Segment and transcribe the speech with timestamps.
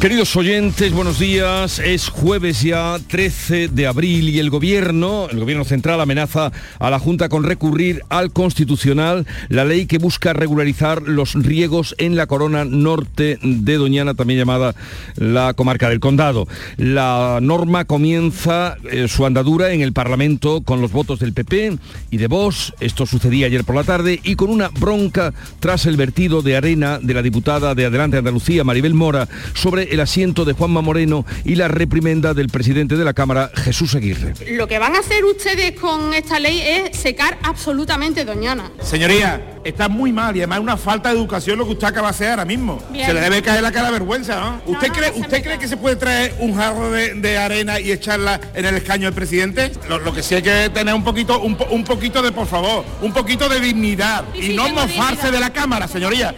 [0.00, 1.78] Queridos oyentes, buenos días.
[1.78, 6.98] Es jueves ya 13 de abril y el gobierno, el gobierno central amenaza a la
[6.98, 12.64] Junta con recurrir al Constitucional la ley que busca regularizar los riegos en la corona
[12.64, 14.74] norte de Doñana, también llamada
[15.16, 16.48] la comarca del Condado.
[16.78, 21.76] La norma comienza eh, su andadura en el Parlamento con los votos del PP
[22.10, 22.72] y de Vox.
[22.80, 26.98] Esto sucedía ayer por la tarde y con una bronca tras el vertido de arena
[27.02, 31.56] de la diputada de Adelante Andalucía, Maribel Mora, sobre el asiento de Juanma Moreno y
[31.56, 34.34] la reprimenda del presidente de la Cámara, Jesús Aguirre.
[34.52, 38.70] Lo que van a hacer ustedes con esta ley es secar absolutamente Doñana.
[38.82, 42.08] Señoría, está muy mal y además es una falta de educación lo que usted acaba
[42.08, 42.82] de hacer ahora mismo.
[42.92, 44.62] Se le debe caer la cara de vergüenza, ¿no?
[44.66, 48.64] ¿Usted, cree, ¿usted cree que se puede traer un jarro de, arena y echarla en
[48.64, 49.72] el escaño del presidente?
[49.88, 53.48] Lo, que sí hay que tener un poquito, un, poquito de, por favor, un poquito
[53.48, 56.34] de dignidad y no mofarse de la Cámara, señoría.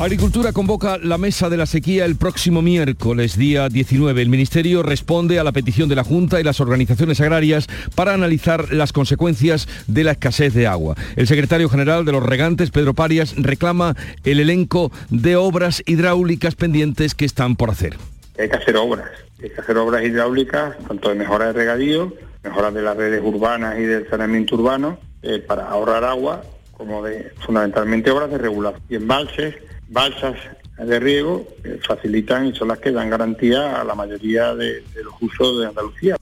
[0.00, 4.22] Agricultura convoca la mesa de la sequía el próximo miércoles, día 19.
[4.22, 8.72] El Ministerio responde a la petición de la Junta y las organizaciones agrarias para analizar
[8.72, 10.94] las consecuencias de la escasez de agua.
[11.16, 17.14] El secretario general de los regantes, Pedro Parias, reclama el elenco de obras hidráulicas pendientes
[17.14, 17.98] que están por hacer.
[18.38, 19.10] Hay que hacer obras,
[19.42, 23.78] hay que hacer obras hidráulicas, tanto de mejora de regadío, mejora de las redes urbanas
[23.78, 26.40] y del saneamiento urbano, eh, para ahorrar agua,
[26.72, 29.56] como de fundamentalmente obras de regulación y embalses
[29.90, 30.36] balsas
[30.78, 31.46] de riego
[31.86, 35.66] facilitan y son las que dan garantía a la mayoría de, de los usos de
[35.66, 36.16] Andalucía.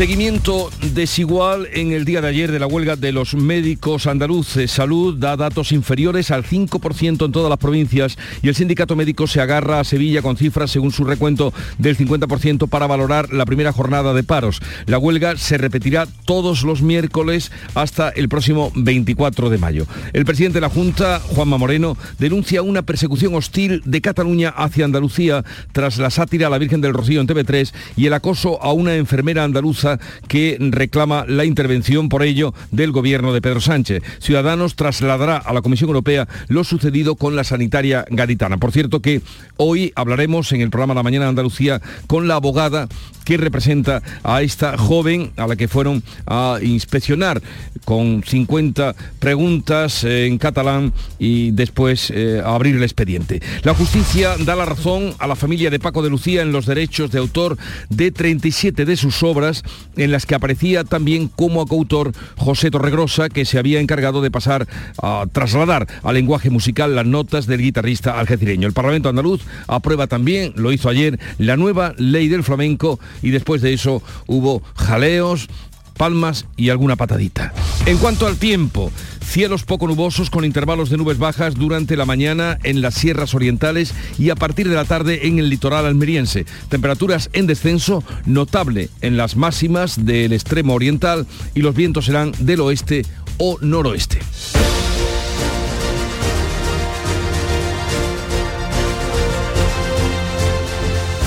[0.00, 4.70] Seguimiento desigual en el día de ayer de la huelga de los médicos andaluces.
[4.70, 9.42] Salud da datos inferiores al 5% en todas las provincias y el sindicato médico se
[9.42, 14.14] agarra a Sevilla con cifras según su recuento del 50% para valorar la primera jornada
[14.14, 14.62] de paros.
[14.86, 19.86] La huelga se repetirá todos los miércoles hasta el próximo 24 de mayo.
[20.14, 25.44] El presidente de la Junta, Juanma Moreno, denuncia una persecución hostil de Cataluña hacia Andalucía
[25.72, 28.94] tras la sátira a la Virgen del Rocío en TV3 y el acoso a una
[28.94, 29.89] enfermera andaluza
[30.28, 34.02] que reclama la intervención por ello del gobierno de Pedro Sánchez.
[34.20, 38.58] Ciudadanos trasladará a la Comisión Europea lo sucedido con la sanitaria gaditana.
[38.58, 39.22] Por cierto que
[39.56, 42.88] hoy hablaremos en el programa La Mañana de Andalucía con la abogada
[43.24, 47.40] que representa a esta joven a la que fueron a inspeccionar
[47.84, 53.40] con 50 preguntas en catalán y después eh, a abrir el expediente.
[53.62, 57.10] La justicia da la razón a la familia de Paco de Lucía en los derechos
[57.10, 57.56] de autor
[57.88, 59.62] de 37 de sus obras
[59.96, 64.66] en las que aparecía también como coautor José Torregrosa, que se había encargado de pasar
[65.02, 68.66] a trasladar al lenguaje musical las notas del guitarrista algecireño.
[68.66, 73.62] El Parlamento andaluz aprueba también, lo hizo ayer, la nueva ley del flamenco y después
[73.62, 75.48] de eso hubo jaleos,
[75.96, 77.52] palmas y alguna patadita.
[77.84, 78.90] En cuanto al tiempo,
[79.30, 83.94] cielos poco nubosos con intervalos de nubes bajas durante la mañana en las sierras orientales
[84.18, 86.46] y a partir de la tarde en el litoral almeriense.
[86.68, 92.60] Temperaturas en descenso notable en las máximas del extremo oriental y los vientos serán del
[92.60, 93.06] oeste
[93.38, 94.18] o noroeste.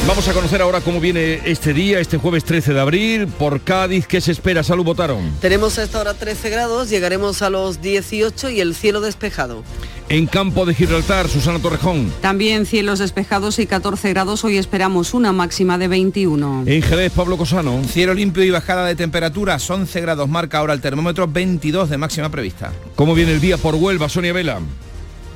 [0.06, 4.06] Vamos a conocer ahora cómo viene este día, este jueves 13 de abril, por Cádiz.
[4.06, 4.62] ¿Qué se espera?
[4.62, 5.31] Salud, votaron.
[5.40, 9.63] Tenemos a esta hora 13 grados, llegaremos a los 18 y el cielo despejado.
[10.09, 12.12] En campo de Gibraltar, Susana Torrejón.
[12.22, 14.44] También cielos despejados y 14 grados.
[14.44, 16.63] Hoy esperamos una máxima de 21.
[16.66, 17.81] En Jerez, Pablo Cosano.
[17.86, 19.68] Cielo limpio y bajada de temperaturas.
[19.69, 22.74] 11 grados marca ahora el termómetro, 22 de máxima prevista.
[22.96, 24.59] ¿Cómo viene el día por Huelva, Sonia Vela?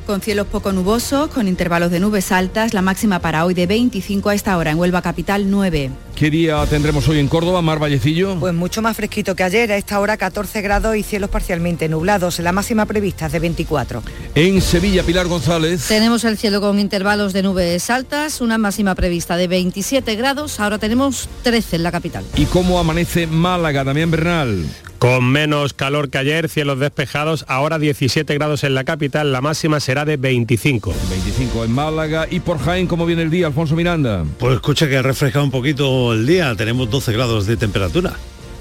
[0.08, 4.30] Con cielos poco nubosos, con intervalos de nubes altas, la máxima para hoy de 25
[4.30, 5.92] a esta hora, en Huelva Capital 9.
[6.16, 8.40] ¿Qué día tendremos hoy en Córdoba, Mar Vallecillo?
[8.40, 12.40] Pues mucho más fresquito que ayer, a esta hora 14 grados y cielos parcialmente nublados,
[12.40, 14.02] la máxima prevista es de 24.
[14.34, 15.86] En Sevilla, Pilar González.
[15.88, 20.80] Tenemos el cielo con intervalos de nubes altas, una máxima prevista de 27 grados, ahora
[20.80, 22.24] tenemos 13 en la capital.
[22.36, 24.66] ¿Y cómo amanece Málaga, Damián Bernal?
[25.00, 29.80] Con menos calor que ayer, cielos despejados, ahora 17 grados en la capital, la máxima
[29.80, 30.94] será de 25.
[31.10, 34.26] 25 en Málaga y por Jaén, ¿cómo viene el día, Alfonso Miranda?
[34.40, 38.14] Pues escucha que ha refrescado un poquito el día, tenemos 12 grados de temperatura.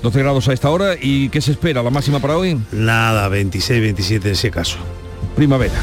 [0.03, 1.83] 12 grados a esta hora y ¿qué se espera?
[1.83, 2.59] ¿La máxima para hoy?
[2.71, 4.77] Nada, 26, 27 ese caso.
[5.35, 5.81] Primavera.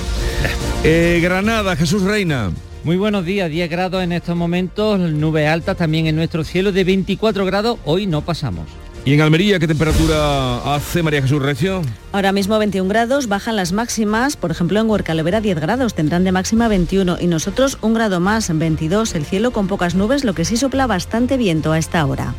[0.84, 2.52] Eh, Granada, Jesús Reina.
[2.84, 6.84] Muy buenos días, 10 grados en estos momentos, nubes altas también en nuestro cielo, de
[6.84, 8.83] 24 grados hoy no pasamos.
[9.06, 11.82] ¿Y en Almería qué temperatura hace María Jesús Recio?
[12.14, 16.32] Ahora mismo 21 grados, bajan las máximas, por ejemplo en Huercalovera 10 grados, tendrán de
[16.32, 20.46] máxima 21 y nosotros un grado más, 22, el cielo con pocas nubes, lo que
[20.46, 22.34] sí sopla bastante viento a esta hora.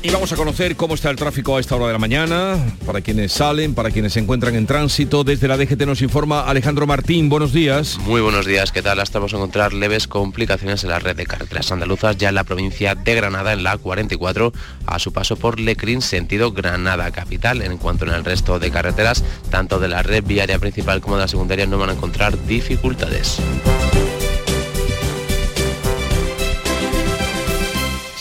[0.00, 2.56] Y vamos a conocer cómo está el tráfico a esta hora de la mañana,
[2.86, 5.24] para quienes salen, para quienes se encuentran en tránsito.
[5.24, 7.28] Desde la DGT nos informa Alejandro Martín.
[7.28, 7.98] Buenos días.
[7.98, 9.00] Muy buenos días, ¿qué tal?
[9.00, 12.44] Hasta vamos a encontrar leves complicaciones en la red de carreteras andaluzas, ya en la
[12.44, 14.52] provincia de Granada, en la 44,
[14.86, 17.62] a su paso por Lecrín, sentido Granada capital.
[17.62, 21.22] En cuanto en el resto de carreteras, tanto de la red viaria principal como de
[21.22, 23.40] la secundaria, no van a encontrar dificultades.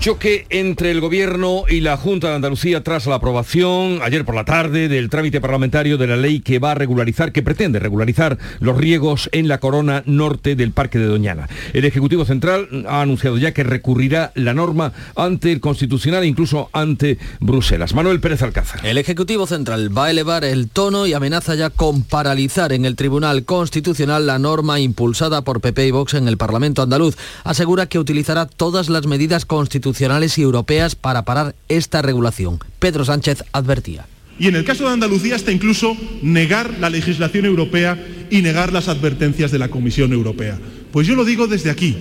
[0.00, 4.44] Choque entre el Gobierno y la Junta de Andalucía tras la aprobación ayer por la
[4.44, 8.76] tarde del trámite parlamentario de la ley que va a regularizar, que pretende regularizar los
[8.76, 11.48] riegos en la corona norte del Parque de Doñana.
[11.72, 16.70] El Ejecutivo Central ha anunciado ya que recurrirá la norma ante el Constitucional e incluso
[16.72, 17.92] ante Bruselas.
[17.92, 18.86] Manuel Pérez Alcázar.
[18.86, 22.94] El Ejecutivo Central va a elevar el tono y amenaza ya con paralizar en el
[22.94, 27.16] Tribunal Constitucional la norma impulsada por PP y Vox en el Parlamento andaluz.
[27.42, 29.87] Asegura que utilizará todas las medidas constitucionales
[30.36, 32.58] y europeas para parar esta regulación.
[32.78, 34.06] Pedro Sánchez advertía.
[34.38, 37.98] Y en el caso de Andalucía hasta incluso negar la legislación europea
[38.30, 40.58] y negar las advertencias de la Comisión Europea.
[40.92, 41.96] Pues yo lo digo desde aquí,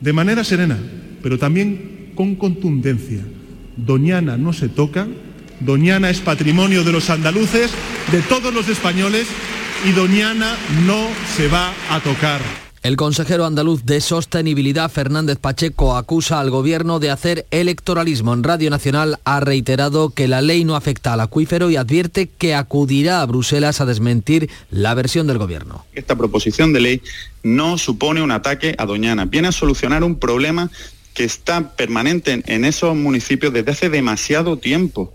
[0.00, 0.78] de manera serena,
[1.22, 3.20] pero también con contundencia.
[3.76, 5.08] Doñana no se toca,
[5.60, 7.70] Doñana es patrimonio de los andaluces,
[8.10, 9.26] de todos los españoles,
[9.88, 10.56] y Doñana
[10.86, 12.61] no se va a tocar.
[12.82, 18.34] El consejero andaluz de Sostenibilidad, Fernández Pacheco, acusa al gobierno de hacer electoralismo.
[18.34, 22.56] En Radio Nacional ha reiterado que la ley no afecta al acuífero y advierte que
[22.56, 25.84] acudirá a Bruselas a desmentir la versión del gobierno.
[25.94, 27.02] Esta proposición de ley
[27.44, 30.68] no supone un ataque a Doñana, viene a solucionar un problema
[31.14, 35.14] que está permanente en esos municipios desde hace demasiado tiempo.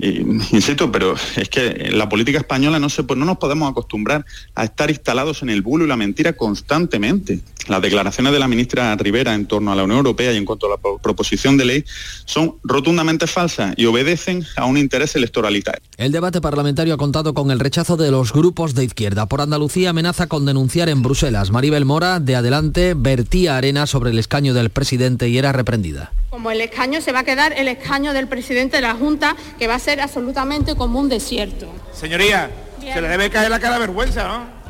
[0.52, 4.24] insisto, pero es que la política española no, se, no nos podemos acostumbrar
[4.54, 7.40] a estar instalados en el bulo y la mentira constantemente.
[7.68, 10.66] Las declaraciones de la ministra Rivera en torno a la Unión Europea y en cuanto
[10.66, 11.84] a la proposición de ley
[12.24, 15.82] son rotundamente falsas y obedecen a un interés electoralitario.
[15.96, 19.26] El debate parlamentario ha contado con el rechazo de los grupos de izquierda.
[19.26, 21.50] Por Andalucía amenaza con denunciar en Bruselas.
[21.50, 26.12] Maribel Mora, de adelante, vertía arena sobre el escaño del presidente y era reprendida.
[26.30, 29.66] Como el escaño se va a quedar el escaño del presidente de la Junta, que
[29.66, 31.66] va a ser absolutamente como un desierto.
[31.92, 32.48] Señoría,
[32.80, 34.60] se le debe caer la cara vergüenza, ¿no?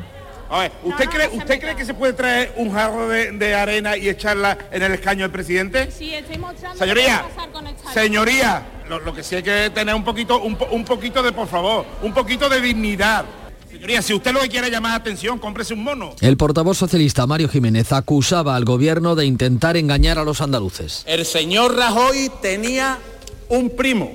[0.49, 4.09] A ver, ¿usted, cree, ¿usted cree que se puede traer un jarro de, arena y
[4.09, 5.89] echarla en el escaño del presidente?
[5.91, 7.23] Sí, estoy mostrando Señoría,
[7.53, 11.31] con esta señoría, lo, que sí hay que tener un poquito, un, un poquito de,
[11.31, 13.23] por favor, un poquito de dignidad.
[13.71, 16.13] Señoría, si usted lo que quiere llamar atención, cómprese un mono.
[16.19, 21.03] El portavoz socialista Mario Jiménez acusaba al gobierno de intentar engañar a los andaluces.
[21.07, 22.99] El señor Rajoy tenía
[23.47, 24.11] un primo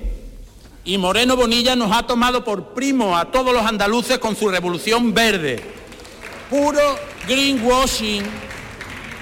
[0.84, 5.14] y Moreno Bonilla nos ha tomado por primo a todos los andaluces con su revolución
[5.14, 5.62] verde.
[6.50, 8.24] Puro greenwashing,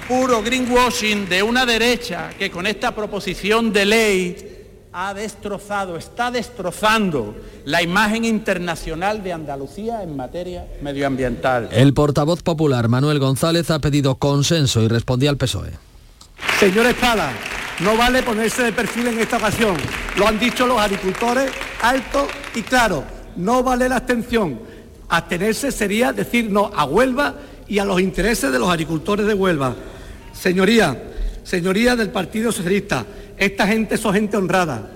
[0.09, 4.54] puro greenwashing de una derecha que con esta proposición de ley
[4.97, 7.35] ha destrozado, está destrozando
[7.65, 11.67] la imagen internacional de Andalucía en materia medioambiental.
[11.73, 15.71] El portavoz popular Manuel González ha pedido consenso y respondía al PSOE.
[16.57, 17.33] Señor Espada,
[17.81, 19.75] no vale ponerse de perfil en esta ocasión.
[20.15, 22.25] Lo han dicho los agricultores alto
[22.55, 23.03] y claro.
[23.35, 24.61] No vale la abstención.
[25.09, 27.35] Abstenerse sería decir no a Huelva
[27.67, 29.75] y a los intereses de los agricultores de Huelva.
[30.31, 31.14] Señoría,
[31.45, 33.05] señoría del Partido Socialista,
[33.37, 34.89] esta gente son gente honrada,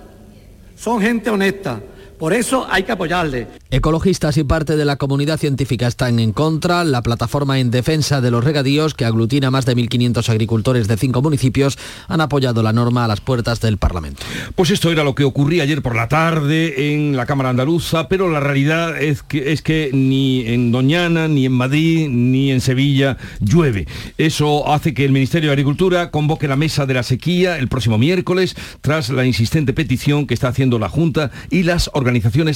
[0.75, 1.79] son gente honesta.
[2.19, 3.47] Por eso hay que apoyarle.
[3.71, 6.83] Ecologistas y parte de la comunidad científica están en contra.
[6.83, 11.21] La plataforma en defensa de los regadíos, que aglutina más de 1.500 agricultores de cinco
[11.21, 11.77] municipios,
[12.09, 14.21] han apoyado la norma a las puertas del Parlamento.
[14.55, 18.29] Pues esto era lo que ocurría ayer por la tarde en la Cámara Andaluza, pero
[18.29, 23.15] la realidad es que, es que ni en Doñana, ni en Madrid, ni en Sevilla
[23.39, 23.87] llueve.
[24.17, 27.97] Eso hace que el Ministerio de Agricultura convoque la mesa de la sequía el próximo
[27.97, 32.08] miércoles, tras la insistente petición que está haciendo la Junta y las organizaciones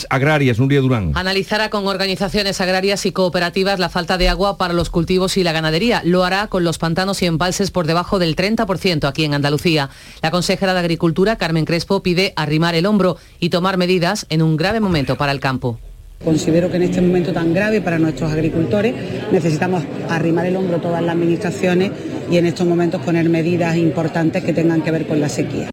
[0.09, 1.11] agrarias, Nuria Durán.
[1.15, 5.51] Analizará con organizaciones agrarias y cooperativas la falta de agua para los cultivos y la
[5.51, 6.01] ganadería.
[6.05, 9.89] Lo hará con los pantanos y embalses por debajo del 30% aquí en Andalucía.
[10.21, 14.57] La consejera de Agricultura, Carmen Crespo, pide arrimar el hombro y tomar medidas en un
[14.57, 15.79] grave momento para el campo.
[16.23, 18.95] Considero que en este momento tan grave para nuestros agricultores
[19.31, 21.91] necesitamos arrimar el hombro todas las administraciones
[22.31, 25.69] y en estos momentos poner medidas importantes que tengan que ver con la sequía.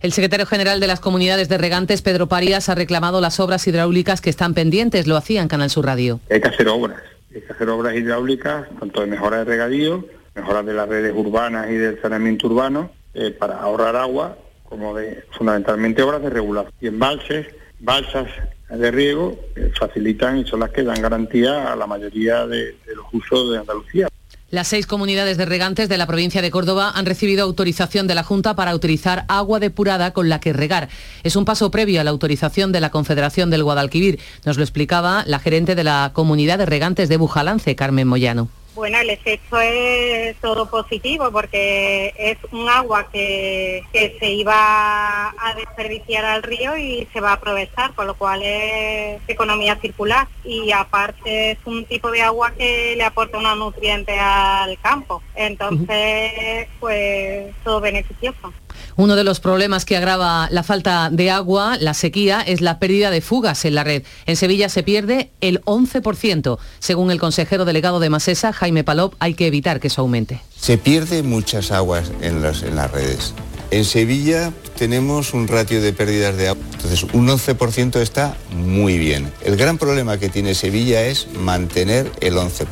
[0.00, 4.22] El secretario general de las comunidades de regantes, Pedro Parias, ha reclamado las obras hidráulicas
[4.22, 5.06] que están pendientes.
[5.06, 6.20] Lo hacía en Canal Sur Radio.
[6.30, 7.02] Hay que hacer obras,
[7.34, 11.68] hay que hacer obras hidráulicas, tanto de mejora de regadío, mejora de las redes urbanas
[11.68, 16.72] y del saneamiento urbano, eh, para ahorrar agua, como de fundamentalmente obras de regulación.
[16.80, 18.28] Y embalses, balsas
[18.70, 23.04] de riego eh, facilitan y son las que dan garantía a la mayoría de los
[23.12, 24.08] usos de Andalucía.
[24.50, 28.24] Las seis comunidades de regantes de la provincia de Córdoba han recibido autorización de la
[28.24, 30.88] Junta para utilizar agua depurada con la que regar.
[31.22, 34.18] Es un paso previo a la autorización de la Confederación del Guadalquivir.
[34.44, 38.48] Nos lo explicaba la gerente de la comunidad de regantes de Bujalance, Carmen Moyano.
[38.74, 45.54] Bueno, el efecto es todo positivo porque es un agua que, que, se iba a
[45.56, 50.70] desperdiciar al río y se va a aprovechar, con lo cual es economía circular y
[50.70, 55.22] aparte es un tipo de agua que le aporta unos nutrientes al campo.
[55.34, 58.52] Entonces, pues todo beneficioso.
[58.96, 63.10] Uno de los problemas que agrava la falta de agua, la sequía, es la pérdida
[63.10, 64.02] de fugas en la red.
[64.26, 66.58] En Sevilla se pierde el 11%.
[66.78, 70.40] Según el consejero delegado de Masesa, Jaime Palop, hay que evitar que eso aumente.
[70.58, 73.34] Se pierde muchas aguas en, los, en las redes.
[73.70, 79.32] En Sevilla tenemos un ratio de pérdidas de agua, entonces un 11% está muy bien.
[79.44, 82.66] El gran problema que tiene Sevilla es mantener el 11%,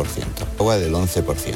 [0.59, 1.55] agua del 11%.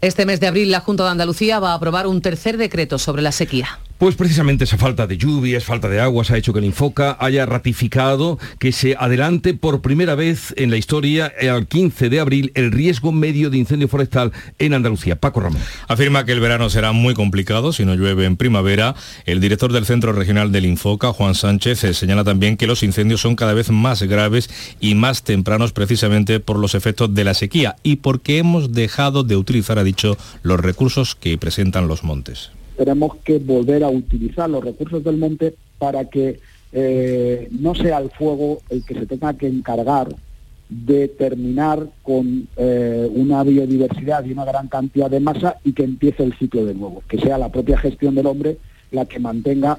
[0.00, 3.22] Este mes de abril la Junta de Andalucía va a aprobar un tercer decreto sobre
[3.22, 3.80] la sequía.
[4.04, 7.46] Pues precisamente esa falta de lluvias, falta de aguas ha hecho que el Infoca haya
[7.46, 12.70] ratificado que se adelante por primera vez en la historia al 15 de abril el
[12.70, 15.16] riesgo medio de incendio forestal en Andalucía.
[15.16, 15.62] Paco Ramón.
[15.88, 18.94] Afirma que el verano será muy complicado si no llueve en primavera.
[19.24, 23.22] El director del Centro Regional del Infoca, Juan Sánchez, eh, señala también que los incendios
[23.22, 27.76] son cada vez más graves y más tempranos precisamente por los efectos de la sequía
[27.82, 33.16] y porque hemos dejado de utilizar, ha dicho, los recursos que presentan los montes tenemos
[33.16, 36.40] que volver a utilizar los recursos del monte para que
[36.72, 40.08] eh, no sea el fuego el que se tenga que encargar
[40.68, 46.22] de terminar con eh, una biodiversidad y una gran cantidad de masa y que empiece
[46.22, 48.58] el ciclo de nuevo, que sea la propia gestión del hombre
[48.90, 49.78] la que mantenga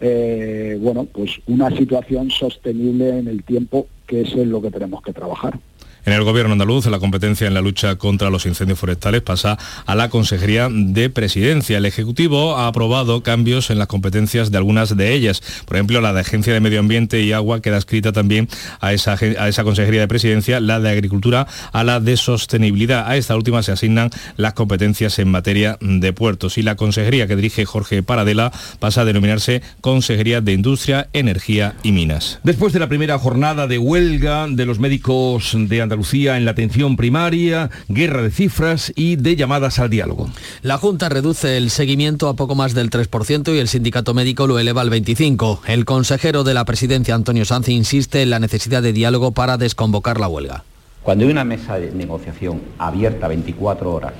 [0.00, 5.02] eh, bueno, pues una situación sostenible en el tiempo, que es en lo que tenemos
[5.02, 5.58] que trabajar.
[6.06, 9.94] En el Gobierno andaluz, la competencia en la lucha contra los incendios forestales pasa a
[9.94, 11.78] la Consejería de Presidencia.
[11.78, 15.42] El Ejecutivo ha aprobado cambios en las competencias de algunas de ellas.
[15.66, 18.48] Por ejemplo, la de Agencia de Medio Ambiente y Agua queda escrita también
[18.80, 23.06] a esa, a esa Consejería de Presidencia, la de Agricultura a la de Sostenibilidad.
[23.06, 26.58] A esta última se asignan las competencias en materia de puertos.
[26.58, 31.92] Y la Consejería que dirige Jorge Paradela pasa a denominarse Consejería de Industria, Energía y
[31.92, 32.40] Minas.
[32.42, 36.96] Después de la primera jornada de huelga de los médicos de Andalucía en la atención
[36.96, 40.30] primaria, guerra de cifras y de llamadas al diálogo.
[40.62, 44.58] La Junta reduce el seguimiento a poco más del 3% y el sindicato médico lo
[44.58, 45.60] eleva al 25%.
[45.66, 50.20] El consejero de la presidencia, Antonio Sanz, insiste en la necesidad de diálogo para desconvocar
[50.20, 50.64] la huelga.
[51.02, 54.12] Cuando hay una mesa de negociación abierta 24 horas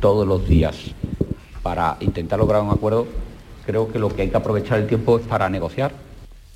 [0.00, 0.76] todos los días
[1.62, 3.06] para intentar lograr un acuerdo,
[3.66, 5.92] creo que lo que hay que aprovechar el tiempo es para negociar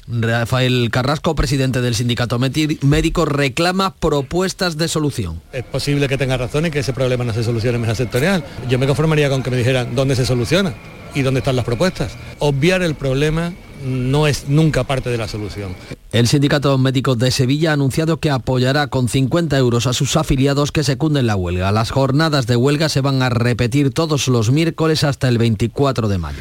[0.09, 5.41] Rafael Carrasco, presidente del sindicato médico, reclama propuestas de solución.
[5.53, 8.45] Es posible que tenga razón y que ese problema no se solucione en mesa sectorial.
[8.69, 10.75] Yo me conformaría con que me dijeran dónde se soluciona
[11.15, 12.17] y dónde están las propuestas.
[12.39, 13.53] Obviar el problema
[13.85, 15.75] no es nunca parte de la solución.
[16.13, 20.73] El Sindicato Médico de Sevilla ha anunciado que apoyará con 50 euros a sus afiliados
[20.73, 21.73] que secunden la huelga.
[21.73, 26.19] Las jornadas de huelga se van a repetir todos los miércoles hasta el 24 de
[26.19, 26.39] mayo.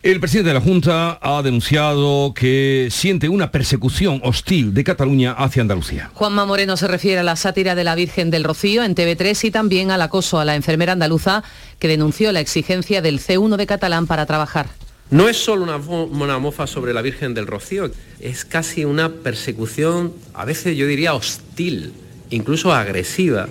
[0.00, 5.60] El presidente de la Junta ha denunciado que siente una persecución hostil de Cataluña hacia
[5.60, 6.12] Andalucía.
[6.14, 9.50] Juanma Moreno se refiere a la sátira de la Virgen del Rocío en TV3 y
[9.50, 11.42] también al acoso a la enfermera andaluza
[11.80, 14.68] que denunció la exigencia del C1 de catalán para trabajar.
[15.10, 17.90] No es solo una, una, mofa sobre la Virgen del Rocío,
[18.20, 21.92] es casi una persecución, a veces yo diría hostil,
[22.30, 23.48] incluso agresiva.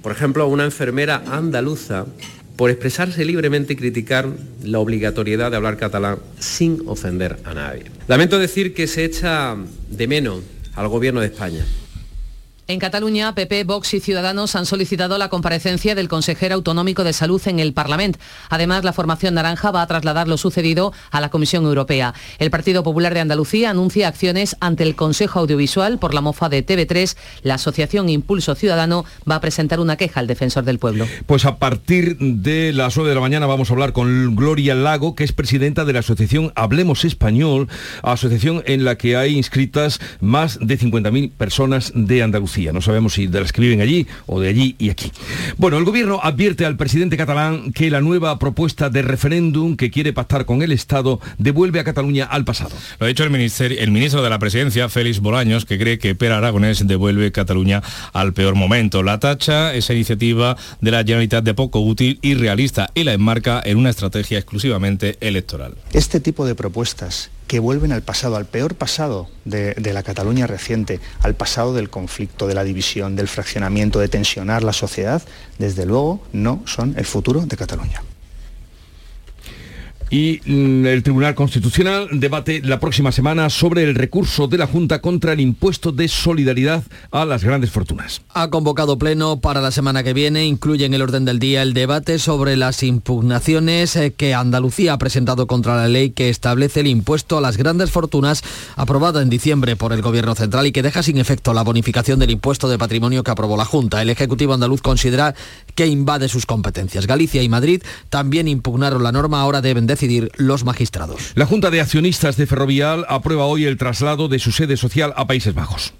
[0.00, 2.06] Por ejemplo, una enfermera andaluza
[2.56, 4.28] por expresarse libremente y criticar
[4.62, 7.84] la obligatoriedad de hablar catalán sin ofender a nadie.
[8.08, 9.56] Lamento decir que se echa
[9.90, 10.42] de menos
[10.74, 11.64] al gobierno de España.
[12.68, 17.40] En Cataluña, PP, Vox y Ciudadanos han solicitado la comparecencia del consejero autonómico de salud
[17.46, 18.18] en el Parlamento.
[18.50, 22.12] Además, la formación naranja va a trasladar lo sucedido a la Comisión Europea.
[22.40, 26.66] El Partido Popular de Andalucía anuncia acciones ante el Consejo Audiovisual por la mofa de
[26.66, 27.16] TV3.
[27.44, 31.06] La Asociación Impulso Ciudadano va a presentar una queja al defensor del pueblo.
[31.26, 35.14] Pues a partir de las 9 de la mañana vamos a hablar con Gloria Lago,
[35.14, 37.68] que es presidenta de la Asociación Hablemos Español,
[38.02, 42.55] asociación en la que hay inscritas más de 50.000 personas de Andalucía.
[42.72, 45.12] No sabemos si de las que viven allí o de allí y aquí.
[45.58, 50.12] Bueno, el gobierno advierte al presidente catalán que la nueva propuesta de referéndum que quiere
[50.12, 52.70] pactar con el Estado devuelve a Cataluña al pasado.
[52.98, 56.32] Lo ha dicho el, el ministro de la Presidencia, Félix Bolaños, que cree que Per
[56.32, 57.82] Aragonés devuelve Cataluña
[58.12, 59.02] al peor momento.
[59.02, 63.62] La tacha esa iniciativa de la Generalitat de poco útil y realista y la enmarca
[63.64, 65.74] en una estrategia exclusivamente electoral.
[65.92, 71.00] Este tipo de propuestas que vuelven al pasado, al peor pasado de, la Cataluña reciente,
[71.22, 75.22] al pasado del conflicto, de la división, del fraccionamiento, de tensionar la sociedad,
[75.58, 78.02] desde luego no son el futuro de Cataluña.
[80.10, 85.00] Y mm, el Tribunal Constitucional debate la próxima semana sobre el recurso de la Junta
[85.00, 88.22] contra el impuesto de solidaridad a las grandes fortunas.
[88.32, 90.46] Ha convocado pleno para la semana que viene.
[90.46, 94.98] Incluye en el orden del día el debate sobre las impugnaciones eh, que Andalucía ha
[94.98, 98.42] presentado contra la ley que establece el impuesto a las grandes fortunas
[98.76, 102.30] aprobada en diciembre por el Gobierno Central y que deja sin efecto la bonificación del
[102.30, 104.02] impuesto de patrimonio que aprobó la Junta.
[104.02, 105.34] El Ejecutivo andaluz considera
[105.76, 107.06] que invade sus competencias.
[107.06, 109.40] Galicia y Madrid también impugnaron la norma.
[109.40, 111.32] Ahora deben decidir los magistrados.
[111.36, 115.28] La Junta de Accionistas de Ferrovial aprueba hoy el traslado de su sede social a
[115.28, 115.92] Países Bajos.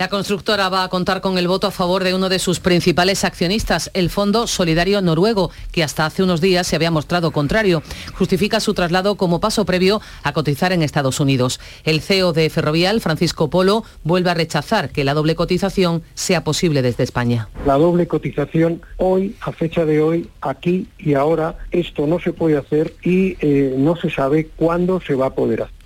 [0.00, 3.22] La constructora va a contar con el voto a favor de uno de sus principales
[3.22, 7.82] accionistas, el Fondo Solidario Noruego, que hasta hace unos días se había mostrado contrario.
[8.14, 11.60] Justifica su traslado como paso previo a cotizar en Estados Unidos.
[11.84, 16.80] El CEO de Ferrovial, Francisco Polo, vuelve a rechazar que la doble cotización sea posible
[16.80, 17.50] desde España.
[17.66, 22.56] La doble cotización hoy, a fecha de hoy, aquí y ahora, esto no se puede
[22.56, 25.79] hacer y eh, no se sabe cuándo se va a poder hacer.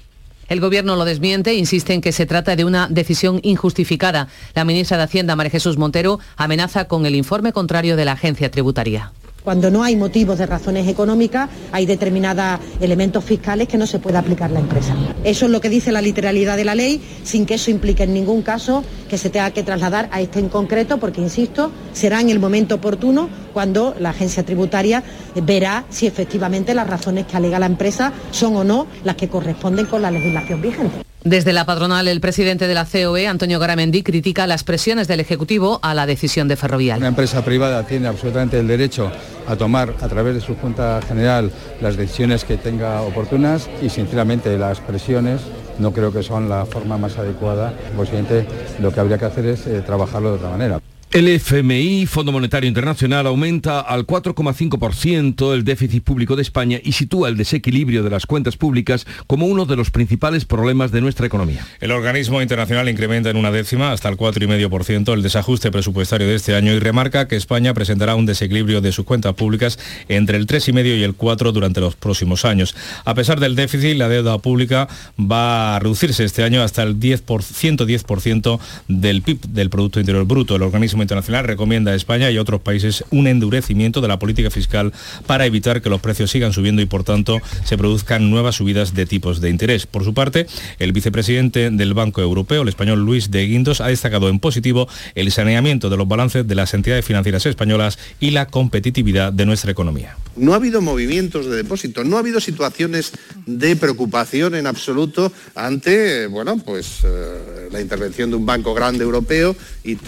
[0.48, 4.28] El Gobierno lo desmiente e insiste en que se trata de una decisión injustificada.
[4.54, 8.50] La ministra de Hacienda, María Jesús Montero, amenaza con el informe contrario de la agencia
[8.50, 9.12] tributaria.
[9.44, 14.16] Cuando no hay motivos de razones económicas, hay determinados elementos fiscales que no se puede
[14.16, 14.96] aplicar la empresa.
[15.22, 18.14] Eso es lo que dice la literalidad de la ley, sin que eso implique en
[18.14, 22.30] ningún caso que se tenga que trasladar a este en concreto, porque, insisto, será en
[22.30, 25.02] el momento oportuno cuando la agencia tributaria
[25.34, 29.84] verá si efectivamente las razones que alega la empresa son o no las que corresponden
[29.84, 31.04] con la legislación vigente.
[31.24, 35.80] Desde la patronal, el presidente de la COE, Antonio Garamendi, critica las presiones del Ejecutivo
[35.82, 36.98] a la decisión de Ferrovial.
[36.98, 39.10] Una empresa privada tiene absolutamente el derecho
[39.46, 44.58] a tomar a través de su Junta General las decisiones que tenga oportunas y sinceramente
[44.58, 45.40] las presiones
[45.78, 47.72] no creo que son la forma más adecuada.
[47.96, 48.46] Posiblemente
[48.80, 50.80] lo que habría que hacer es eh, trabajarlo de otra manera.
[51.14, 57.28] El FMI, Fondo Monetario Internacional, aumenta al 4,5% el déficit público de España y sitúa
[57.28, 61.64] el desequilibrio de las cuentas públicas como uno de los principales problemas de nuestra economía.
[61.80, 66.56] El organismo internacional incrementa en una décima hasta el 4,5% el desajuste presupuestario de este
[66.56, 70.98] año y remarca que España presentará un desequilibrio de sus cuentas públicas entre el 3,5
[70.98, 72.74] y el 4 durante los próximos años.
[73.04, 77.24] A pesar del déficit, la deuda pública va a reducirse este año hasta el 10
[77.24, 80.56] 110% del PIB, del Producto Interior Bruto.
[80.56, 84.50] El organismo Internacional recomienda a España y a otros países un endurecimiento de la política
[84.50, 84.92] fiscal
[85.26, 89.06] para evitar que los precios sigan subiendo y por tanto se produzcan nuevas subidas de
[89.06, 89.86] tipos de interés.
[89.86, 90.46] Por su parte,
[90.78, 95.30] el vicepresidente del Banco Europeo, el español Luis de Guindos, ha destacado en positivo el
[95.30, 100.16] saneamiento de los balances de las entidades financieras españolas y la competitividad de nuestra economía.
[100.36, 103.12] No ha habido movimientos de depósito, no ha habido situaciones
[103.46, 109.54] de preocupación en absoluto ante, bueno, pues eh, la intervención de un banco grande europeo
[109.84, 109.98] y eh,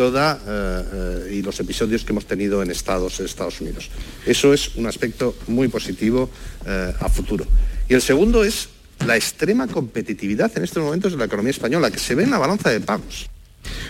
[0.49, 3.21] eh, y los episodios que hemos tenido en Estados
[3.61, 3.91] Unidos.
[4.25, 6.31] Eso es un aspecto muy positivo
[6.67, 7.47] a futuro.
[7.89, 8.69] Y el segundo es
[9.07, 12.39] la extrema competitividad en estos momentos de la economía española, que se ve en la
[12.39, 13.29] balanza de pagos.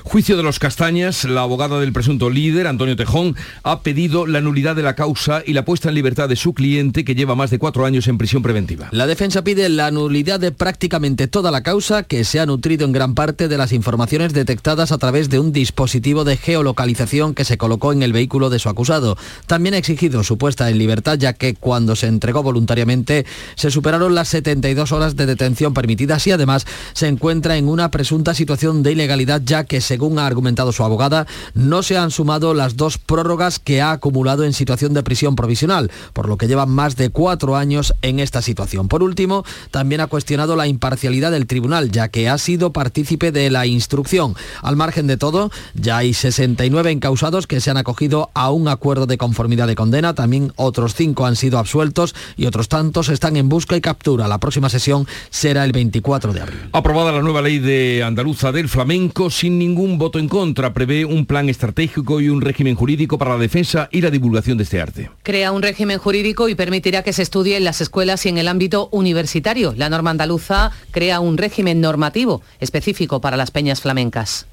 [0.08, 4.76] Juicio de los Castañas, la abogada del presunto líder, Antonio Tejón, ha pedido la nulidad
[4.76, 7.58] de la causa y la puesta en libertad de su cliente que lleva más de
[7.58, 8.88] cuatro años en prisión preventiva.
[8.92, 12.92] La defensa pide la nulidad de prácticamente toda la causa que se ha nutrido en
[12.92, 17.58] gran parte de las informaciones detectadas a través de un dispositivo de geolocalización que se
[17.58, 19.18] colocó en el vehículo de su acusado.
[19.48, 24.14] También ha exigido su puesta en libertad ya que cuando se entregó voluntariamente se superaron
[24.14, 28.92] las 72 horas de detención permitidas y además se encuentra en una presunta situación de
[28.92, 32.98] ilegalidad ya que se según ha argumentado su abogada, no se han sumado las dos
[32.98, 37.08] prórrogas que ha acumulado en situación de prisión provisional, por lo que lleva más de
[37.08, 38.88] cuatro años en esta situación.
[38.88, 43.48] Por último, también ha cuestionado la imparcialidad del tribunal, ya que ha sido partícipe de
[43.48, 44.34] la instrucción.
[44.60, 49.06] Al margen de todo, ya hay 69 encausados que se han acogido a un acuerdo
[49.06, 53.48] de conformidad de condena, también otros cinco han sido absueltos y otros tantos están en
[53.48, 54.28] busca y captura.
[54.28, 56.68] La próxima sesión será el 24 de abril.
[56.72, 61.24] Aprobada la nueva ley de andaluza del flamenco sin ningún voto en contra, prevé un
[61.24, 65.10] plan estratégico y un régimen jurídico para la defensa y la divulgación de este arte.
[65.22, 68.48] Crea un régimen jurídico y permitirá que se estudie en las escuelas y en el
[68.48, 69.74] ámbito universitario.
[69.76, 74.46] La norma andaluza crea un régimen normativo específico para las peñas flamencas.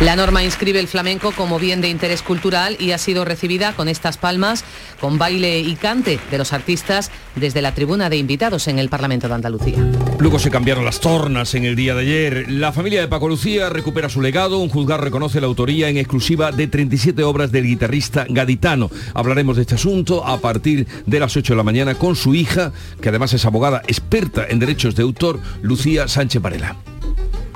[0.00, 3.88] La norma inscribe el flamenco como bien de interés cultural y ha sido recibida con
[3.88, 4.64] estas palmas,
[5.00, 9.26] con baile y cante de los artistas desde la tribuna de invitados en el Parlamento
[9.26, 9.78] de Andalucía.
[10.20, 12.48] Luego se cambiaron las tornas en el día de ayer.
[12.48, 14.58] La familia de Paco Lucía recupera su legado.
[14.58, 18.90] Un juzgar reconoce la autoría en exclusiva de 37 obras del guitarrista gaditano.
[19.14, 22.72] Hablaremos de este asunto a partir de las 8 de la mañana con su hija,
[23.00, 26.76] que además es abogada experta en derechos de autor, Lucía Sánchez Varela.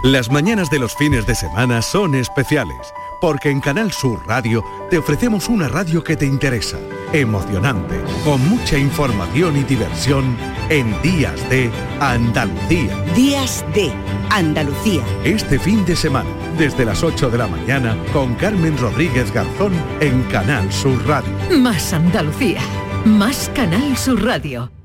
[0.02, 4.98] Las mañanas de los fines de semana son especiales, porque en Canal Sur Radio te
[4.98, 6.76] ofrecemos una radio que te interesa,
[7.12, 10.36] emocionante, con mucha información y diversión
[10.70, 13.00] en Días de Andalucía.
[13.14, 13.92] Días de
[14.30, 15.04] Andalucía.
[15.22, 20.20] Este fin de semana, desde las 8 de la mañana, con Carmen Rodríguez Garzón en
[20.24, 21.30] Canal Sur Radio.
[21.60, 22.60] Más Andalucía,
[23.04, 24.81] más Canal Sur Radio.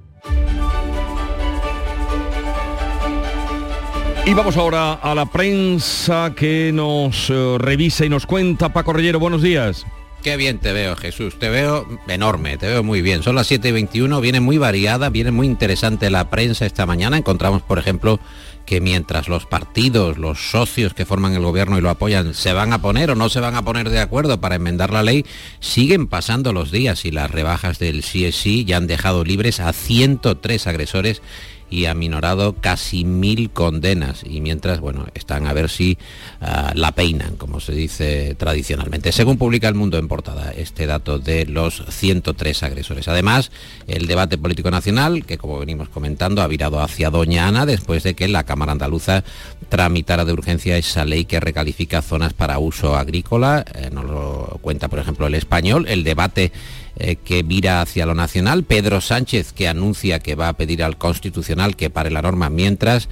[4.27, 8.73] Y vamos ahora a la prensa que nos eh, revisa y nos cuenta.
[8.73, 9.85] Paco Rellero, buenos días.
[10.21, 11.39] Qué bien te veo, Jesús.
[11.39, 13.23] Te veo enorme, te veo muy bien.
[13.23, 17.15] Son las 7 y 21, viene muy variada, viene muy interesante la prensa esta mañana.
[17.15, 18.19] Encontramos, por ejemplo,
[18.65, 22.73] que mientras los partidos, los socios que forman el gobierno y lo apoyan, se van
[22.73, 25.25] a poner o no se van a poner de acuerdo para enmendar la ley,
[25.61, 30.67] siguen pasando los días y las rebajas del CSI ya han dejado libres a 103
[30.67, 31.21] agresores
[31.69, 35.97] y ha minorado casi mil condenas y mientras, bueno, están a ver si
[36.41, 39.11] ah, la peinan, como se dice tradicionalmente.
[39.11, 43.07] Según publica El Mundo en portada, este dato de los 103 agresores.
[43.07, 43.51] Además,
[43.87, 48.15] el debate político nacional, que como venimos comentando, ha virado hacia Doña Ana después de
[48.15, 49.23] que la Cámara Andaluza
[49.69, 53.65] tramitara de urgencia esa ley que recalifica zonas para uso agrícola.
[53.75, 55.85] Eh, nos lo cuenta, por ejemplo, el español.
[55.87, 56.51] El debate
[56.99, 60.97] eh, que mira hacia lo nacional, Pedro Sánchez que anuncia que va a pedir al
[60.97, 63.07] Constitucional que pare la norma mientras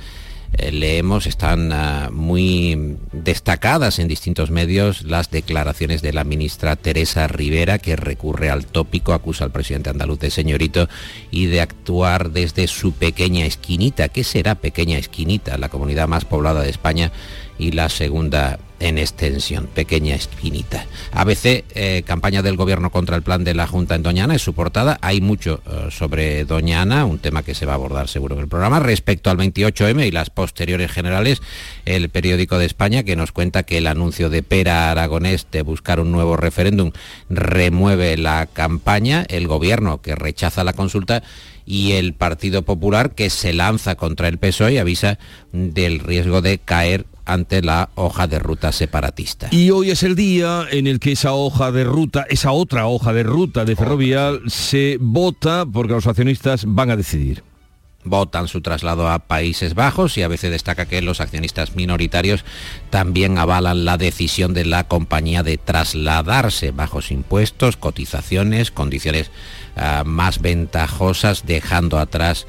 [0.57, 7.27] eh, leemos, están ah, muy destacadas en distintos medios las declaraciones de la ministra Teresa
[7.27, 10.87] Rivera, que recurre al tópico, acusa al presidente andaluz de señorito
[11.29, 14.07] y de actuar desde su pequeña esquinita.
[14.07, 15.57] ¿Qué será pequeña esquinita?
[15.57, 17.11] La comunidad más poblada de España
[17.59, 20.85] y la segunda en extensión, pequeña espinita.
[21.11, 24.53] ABC, eh, campaña del gobierno contra el plan de la Junta en Doñana, es su
[24.53, 24.97] portada.
[25.01, 28.47] Hay mucho eh, sobre Doñana, un tema que se va a abordar seguro en el
[28.47, 28.79] programa.
[28.79, 31.41] Respecto al 28M y las posteriores generales,
[31.85, 35.99] el periódico de España que nos cuenta que el anuncio de Pera Aragonés de buscar
[35.99, 36.91] un nuevo referéndum
[37.29, 41.23] remueve la campaña, el gobierno que rechaza la consulta
[41.65, 45.17] y el Partido Popular que se lanza contra el PSOE y avisa
[45.51, 49.47] del riesgo de caer ante la hoja de ruta separatista.
[49.51, 53.13] Y hoy es el día en el que esa hoja de ruta, esa otra hoja
[53.13, 57.43] de ruta de Ferrovial se vota porque los accionistas van a decidir
[58.05, 62.45] votan su traslado a Países Bajos y a veces destaca que los accionistas minoritarios
[62.89, 69.31] también avalan la decisión de la compañía de trasladarse bajos impuestos, cotizaciones, condiciones
[69.75, 72.45] ah, más ventajosas, dejando atrás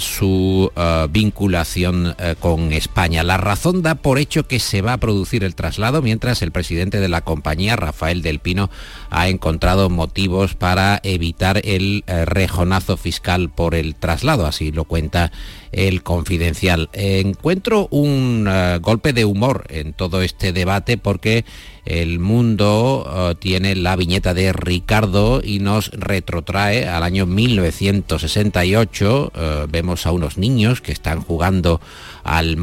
[0.00, 3.22] su eh, vinculación eh, con España.
[3.22, 7.00] La razón da por hecho que se va a producir el traslado, mientras el presidente
[7.00, 8.70] de la compañía, Rafael del Pino,
[9.10, 15.32] ha encontrado motivos para evitar el rejonazo fiscal por el traslado, así lo cuenta
[15.72, 16.88] el confidencial.
[16.92, 18.48] Encuentro un
[18.80, 21.44] golpe de humor en todo este debate porque
[21.84, 29.32] el mundo tiene la viñeta de Ricardo y nos retrotrae al año 1968
[29.68, 31.80] vemos a unos niños que están jugando
[32.24, 32.58] al,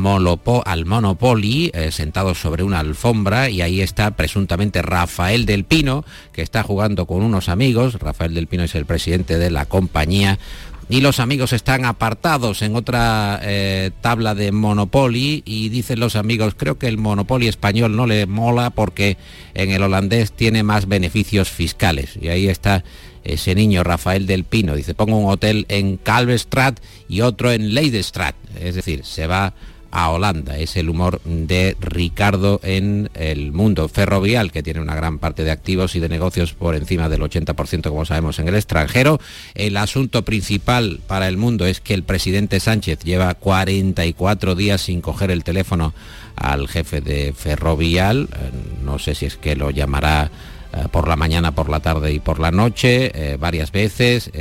[0.65, 6.41] al Monopoly eh, sentados sobre una alfombra y ahí está presuntamente Rafael del Pino que
[6.41, 7.95] está jugando con unos amigos.
[7.95, 10.39] Rafael del Pino es el presidente de la compañía
[10.89, 16.55] y los amigos están apartados en otra eh, tabla de Monopoly y dicen los amigos,
[16.55, 19.17] creo que el Monopoly español no le mola porque
[19.53, 22.17] en el holandés tiene más beneficios fiscales.
[22.21, 22.85] Y ahí está
[23.25, 24.75] ese niño Rafael del Pino.
[24.75, 28.35] Dice, pongo un hotel en Calvestrat y otro en Leidestrat.
[28.59, 29.53] Es decir, se va
[29.91, 30.57] a Holanda.
[30.57, 35.51] Es el humor de Ricardo en el mundo ferrovial, que tiene una gran parte de
[35.51, 39.19] activos y de negocios por encima del 80%, como sabemos, en el extranjero.
[39.55, 45.01] El asunto principal para el mundo es que el presidente Sánchez lleva 44 días sin
[45.01, 45.93] coger el teléfono
[46.35, 48.29] al jefe de ferrovial.
[48.31, 48.51] Eh,
[48.83, 50.31] no sé si es que lo llamará
[50.73, 54.31] eh, por la mañana, por la tarde y por la noche, eh, varias veces.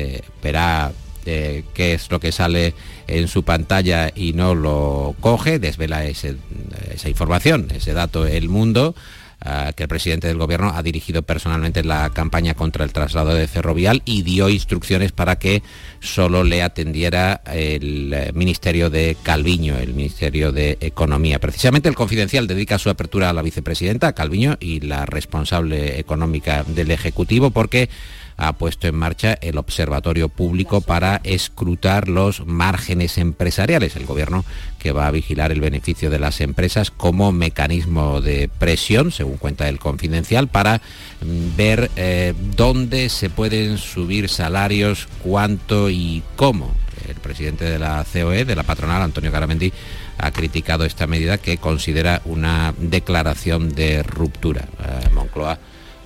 [0.43, 0.93] verá
[1.27, 2.75] qué es lo que sale
[3.07, 8.95] en su pantalla y no lo coge, desvela esa información, ese dato el mundo.
[9.43, 13.47] Ah, que el presidente del gobierno ha dirigido personalmente la campaña contra el traslado de
[13.47, 15.63] ferrovial y dio instrucciones para que
[16.01, 21.39] solo le atendiera el eh, Ministerio de Calviño, el Ministerio de Economía.
[21.39, 26.91] Precisamente el Confidencial dedica su apertura a la vicepresidenta Calviño y la responsable económica del
[26.91, 27.91] Ejecutivo porque
[28.37, 33.97] ha puesto en marcha el Observatorio Público para escrutar los márgenes empresariales.
[33.97, 34.45] El Gobierno
[34.79, 39.69] que va a vigilar el beneficio de las empresas como mecanismo de presión, según cuenta
[39.69, 40.81] el Confidencial, para
[41.23, 46.73] mm, ver eh, dónde se pueden subir salarios, cuánto y cómo.
[47.09, 49.73] El presidente de la COE, de la patronal, Antonio Garamendi,
[50.19, 54.63] ha criticado esta medida que considera una declaración de ruptura.
[54.63, 55.59] Eh, Moncloa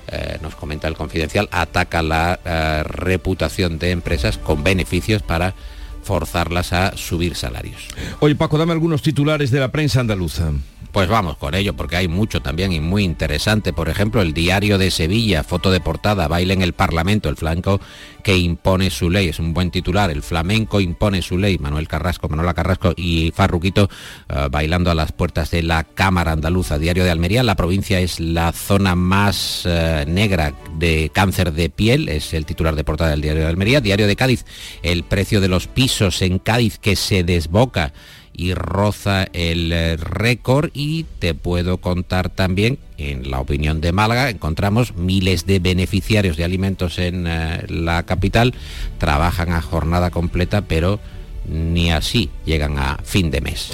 [0.09, 5.55] eh, nos comenta el confidencial, ataca la eh, reputación de empresas con beneficios para
[6.03, 7.89] forzarlas a subir salarios.
[8.21, 10.53] Oye Paco, dame algunos titulares de la prensa andaluza.
[10.93, 13.73] Pues vamos con ello, porque hay mucho también y muy interesante.
[13.73, 17.81] Por ejemplo, el diario de Sevilla, foto de portada, baile en el Parlamento, el flanco
[18.25, 19.29] que impone su ley.
[19.29, 21.59] Es un buen titular, el flamenco impone su ley.
[21.59, 23.89] Manuel Carrasco, Manuela Carrasco y Farruquito
[24.29, 26.77] eh, bailando a las puertas de la Cámara Andaluza.
[26.77, 32.09] Diario de Almería, la provincia es la zona más eh, negra de cáncer de piel,
[32.09, 33.81] es el titular de portada del Diario de Almería.
[33.81, 34.45] Diario de Cádiz,
[34.83, 37.93] el precio de los pisos en Cádiz que se desboca
[38.41, 40.71] y roza el eh, récord.
[40.73, 46.45] Y te puedo contar también, en la opinión de Málaga, encontramos miles de beneficiarios de
[46.45, 48.55] alimentos en eh, la capital,
[48.97, 51.01] trabajan a jornada completa, pero
[51.47, 53.71] ni así llegan a fin de mes.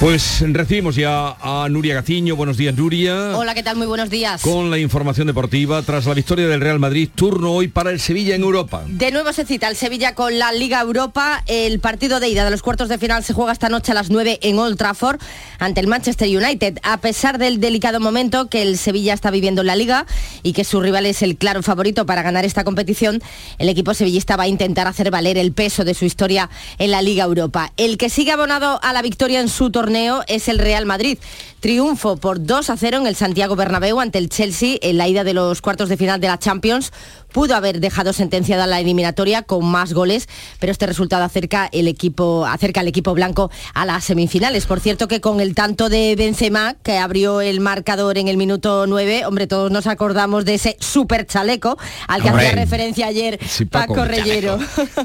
[0.00, 2.36] Pues recibimos ya a Nuria Gaciño.
[2.36, 3.36] Buenos días, Nuria.
[3.36, 3.76] Hola, ¿qué tal?
[3.76, 4.42] Muy buenos días.
[4.42, 8.34] Con la información deportiva, tras la victoria del Real Madrid, turno hoy para el Sevilla
[8.34, 8.82] en Europa.
[8.88, 11.42] De nuevo se cita el Sevilla con la Liga Europa.
[11.46, 14.10] El partido de ida de los cuartos de final se juega esta noche a las
[14.10, 15.20] 9 en Old Trafford
[15.58, 16.78] ante el Manchester United.
[16.82, 20.06] A pesar del delicado momento que el Sevilla está viviendo en la Liga
[20.42, 23.22] y que su rival es el claro favorito para ganar esta competición,
[23.58, 27.00] el equipo sevillista va a intentar hacer valer el peso de su historia en la
[27.04, 27.72] Liga Europa.
[27.76, 31.18] El que sigue abonado a la victoria en su torneo es el Real Madrid.
[31.60, 35.24] Triunfo por 2 a 0 en el Santiago Bernabéu ante el Chelsea en la ida
[35.24, 36.92] de los cuartos de final de la Champions
[37.34, 40.28] pudo haber dejado sentenciada la eliminatoria con más goles,
[40.60, 44.66] pero este resultado acerca, el equipo, acerca al equipo blanco a las semifinales.
[44.66, 48.86] Por cierto que con el tanto de Benzema, que abrió el marcador en el minuto
[48.86, 54.04] 9, hombre, todos nos acordamos de ese super chaleco al que hacía referencia ayer Paco,
[54.04, 54.56] Reyero.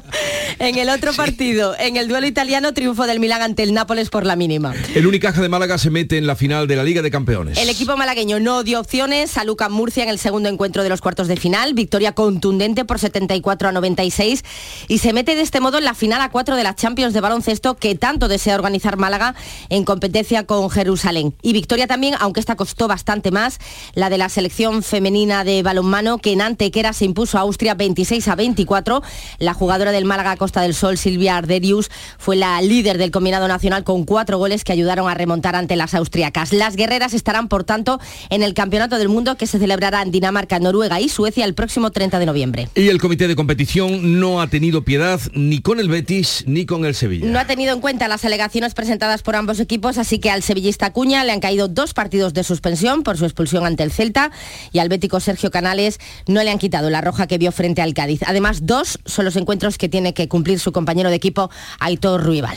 [0.59, 4.27] en el otro partido, en el duelo italiano, triunfo del Milán ante el Nápoles por
[4.27, 4.75] la mínima.
[4.93, 7.57] El Unicaja de Málaga se mete en la final de la Liga de Campeones.
[7.57, 11.01] El equipo malagueño no dio opciones a Lucas Murcia en el segundo encuentro de los
[11.01, 14.43] cuartos de final, victoria contundente por 74 a 96
[14.89, 17.21] y se mete de este modo en la final a 4 de la Champions de
[17.21, 19.35] baloncesto que tanto desea organizar Málaga
[19.69, 21.33] en competencia con Jerusalén.
[21.41, 23.59] Y victoria también, aunque esta costó bastante más,
[23.93, 28.27] la de la selección femenina de balonmano que en Antequera se impuso a Austria 26
[28.27, 29.01] a 24.
[29.37, 33.85] La jugadora del Málaga Costa del Sol, Silvia Arderius, fue la líder del combinado nacional
[33.85, 36.51] con cuatro goles que ayudaron a remontar ante las austriacas.
[36.51, 37.97] Las guerreras estarán, por tanto,
[38.29, 41.91] en el Campeonato del Mundo que se celebrará en Dinamarca, Noruega y Suecia el próximo
[41.91, 42.69] 30 de noviembre.
[42.75, 46.85] Y el comité de competición no ha tenido piedad ni con el Betis ni con
[46.85, 47.27] el Sevilla.
[47.27, 50.91] No ha tenido en cuenta las alegaciones presentadas por ambos equipos, así que al sevillista
[50.93, 54.31] Cuña le han caído dos partidos de suspensión por su expulsión ante el Celta
[54.71, 57.93] y al bético Sergio Canales no le han quitado la roja que vio frente al
[57.93, 58.21] Cádiz.
[58.25, 62.55] Además, dos son los encuentros que tiene que cumplir su compañero de equipo, Aitor Ruibal.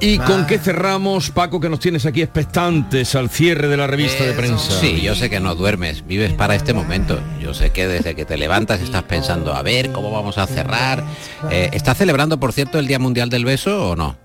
[0.00, 4.24] ¿Y con qué cerramos, Paco, que nos tienes aquí expectantes al cierre de la revista
[4.24, 4.78] de prensa?
[4.80, 7.18] Sí, yo sé que no duermes, vives para este momento.
[7.42, 11.04] Yo sé que desde que te levantas estás pensando, a ver, ¿cómo vamos a cerrar?
[11.50, 14.16] Eh, ¿Estás celebrando, por cierto, el Día Mundial del Beso o no?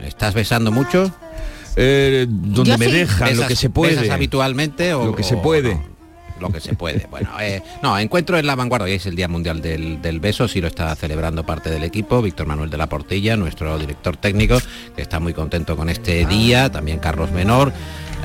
[0.00, 1.10] ¿Estás besando mucho?
[1.76, 4.10] Eh, donde me dejan, lo que se puede.
[4.10, 5.93] habitualmente o lo que se puede?
[6.44, 7.06] Lo que se puede.
[7.14, 10.48] Bueno, eh, no, encuentro en la vanguardia, hoy es el Día Mundial del, del Beso,
[10.48, 14.58] sí lo está celebrando parte del equipo, Víctor Manuel de la Portilla, nuestro director técnico,
[14.96, 17.72] que está muy contento con este día, también Carlos Menor.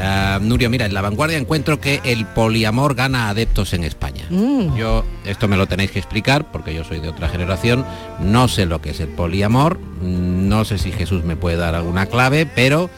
[0.02, 4.26] Ah, Nurio, mira, en la vanguardia encuentro que el poliamor gana adeptos en España.
[4.30, 4.76] Mm.
[4.76, 7.86] Yo, esto me lo tenéis que explicar porque yo soy de otra generación,
[8.20, 12.06] no sé lo que es el poliamor, no sé si Jesús me puede dar alguna
[12.06, 12.90] clave, pero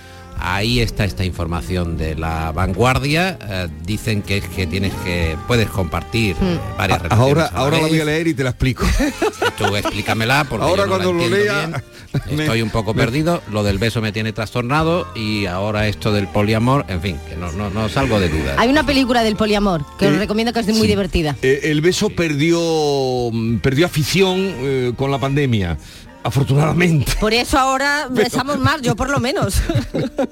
[0.42, 3.38] ahí está esta información de la vanguardia.
[3.42, 6.78] Eh, dicen que es que tienes que puedes compartir Hmm.
[6.78, 8.86] varias A- relaciones Ahora, la ahora la voy a leer y te la explico.
[9.58, 11.84] Tú explícamela porque Ahora yo no la cuando lo lea, bien.
[12.38, 16.12] me- Estoy un poco me- perdido, lo del beso me tiene trastornado y ahora esto
[16.12, 18.56] del poliamor, en fin, que no, no, no salgo de dudas.
[18.58, 20.88] Hay una película del poliamor que os Eh, recomiendo que es muy sí.
[20.88, 21.36] divertida.
[21.42, 22.60] Eh, el beso perdió,
[23.62, 25.78] perdió afición eh, con la pandemia,
[26.24, 27.14] afortunadamente.
[27.20, 29.56] Por eso ahora besamos más, yo por lo menos.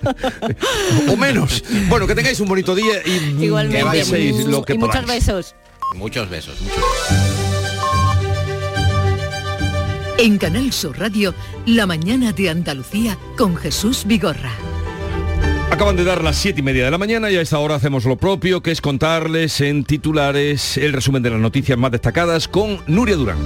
[1.10, 1.64] o menos.
[1.88, 4.04] Bueno, que tengáis un bonito día y Igualmente.
[4.04, 5.26] que lo que y muchos podáis.
[5.26, 5.56] besos.
[5.96, 7.40] Muchos besos, muchos besos.
[10.18, 11.34] En Canal Sur Radio,
[11.66, 14.52] La mañana de Andalucía con Jesús Vigorra.
[15.72, 18.04] Acaban de dar las siete y media de la mañana y a esta hora hacemos
[18.04, 22.80] lo propio, que es contarles en titulares el resumen de las noticias más destacadas con
[22.88, 23.38] Nuria Durán.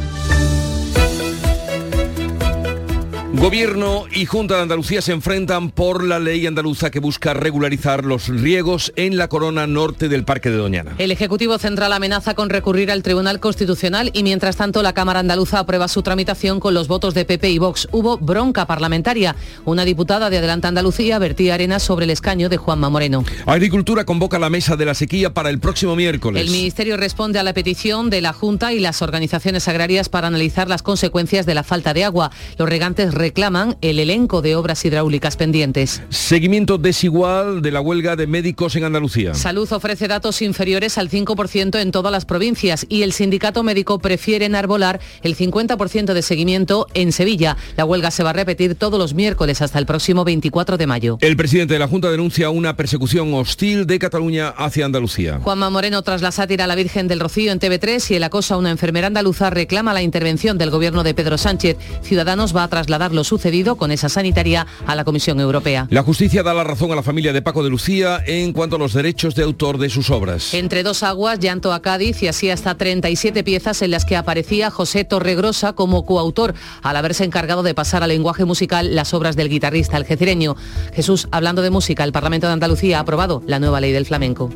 [3.33, 8.27] Gobierno y Junta de Andalucía se enfrentan por la ley andaluza que busca regularizar los
[8.27, 10.93] riegos en la corona norte del Parque de Doñana.
[10.99, 15.57] El Ejecutivo Central amenaza con recurrir al Tribunal Constitucional y mientras tanto la Cámara Andaluza
[15.57, 17.87] aprueba su tramitación con los votos de PP y Vox.
[17.91, 19.35] Hubo bronca parlamentaria.
[19.65, 23.25] Una diputada de Adelante Andalucía vertía arena sobre el escaño de Juanma Moreno.
[23.47, 26.39] Agricultura convoca la mesa de la sequía para el próximo miércoles.
[26.39, 30.69] El Ministerio responde a la petición de la Junta y las organizaciones agrarias para analizar
[30.69, 32.29] las consecuencias de la falta de agua.
[32.59, 36.01] Los regantes reclaman el elenco de obras hidráulicas pendientes.
[36.09, 39.33] Seguimiento desigual de la huelga de médicos en Andalucía.
[39.33, 44.43] Salud ofrece datos inferiores al 5% en todas las provincias y el sindicato médico prefiere
[44.43, 47.55] enarbolar el 50% de seguimiento en Sevilla.
[47.77, 51.17] La huelga se va a repetir todos los miércoles hasta el próximo 24 de mayo.
[51.21, 55.39] El presidente de la Junta denuncia una persecución hostil de Cataluña hacia Andalucía.
[55.41, 58.55] Juanma Moreno, tras la sátira a la Virgen del Rocío en TV3 y el acoso
[58.55, 61.77] a una enfermera andaluza, reclama la intervención del gobierno de Pedro Sánchez.
[62.01, 65.87] Ciudadanos va a trasladar lo sucedido con esa sanitaria a la Comisión Europea.
[65.89, 68.79] La justicia da la razón a la familia de Paco de Lucía en cuanto a
[68.79, 70.53] los derechos de autor de sus obras.
[70.53, 74.71] Entre dos aguas, llanto a Cádiz y así hasta 37 piezas en las que aparecía
[74.71, 79.49] José Torregrosa como coautor, al haberse encargado de pasar al lenguaje musical las obras del
[79.49, 80.55] guitarrista algecireño.
[80.93, 84.49] Jesús, hablando de música, el Parlamento de Andalucía ha aprobado la nueva ley del flamenco.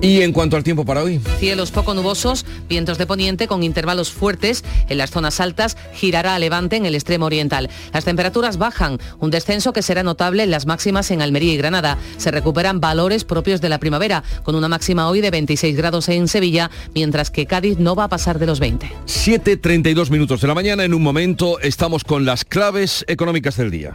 [0.00, 1.20] Y en cuanto al tiempo para hoy.
[1.38, 6.38] Cielos poco nubosos, vientos de poniente con intervalos fuertes en las zonas altas, girará a
[6.40, 7.70] levante en el extremo oriental.
[7.92, 11.98] Las temperaturas bajan, un descenso que será notable en las máximas en Almería y Granada.
[12.16, 16.28] Se recuperan valores propios de la primavera, con una máxima hoy de 26 grados en
[16.28, 18.90] Sevilla, mientras que Cádiz no va a pasar de los 20.
[19.06, 20.84] 7.32 minutos de la mañana.
[20.84, 23.94] En un momento estamos con las claves económicas del día.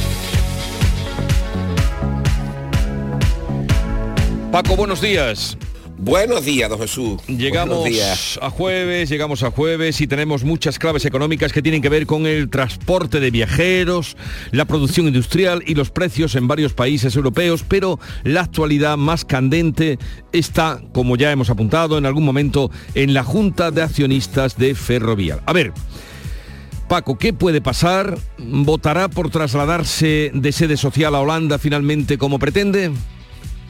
[4.51, 5.57] Paco, buenos días.
[5.97, 7.21] Buenos días, don Jesús.
[7.27, 8.37] Llegamos días.
[8.41, 12.25] a jueves, llegamos a jueves y tenemos muchas claves económicas que tienen que ver con
[12.25, 14.17] el transporte de viajeros,
[14.51, 19.99] la producción industrial y los precios en varios países europeos, pero la actualidad más candente
[20.33, 25.41] está, como ya hemos apuntado en algún momento, en la Junta de Accionistas de Ferrovial.
[25.45, 25.71] A ver,
[26.89, 28.17] Paco, ¿qué puede pasar?
[28.37, 32.91] ¿Votará por trasladarse de sede social a Holanda finalmente como pretende?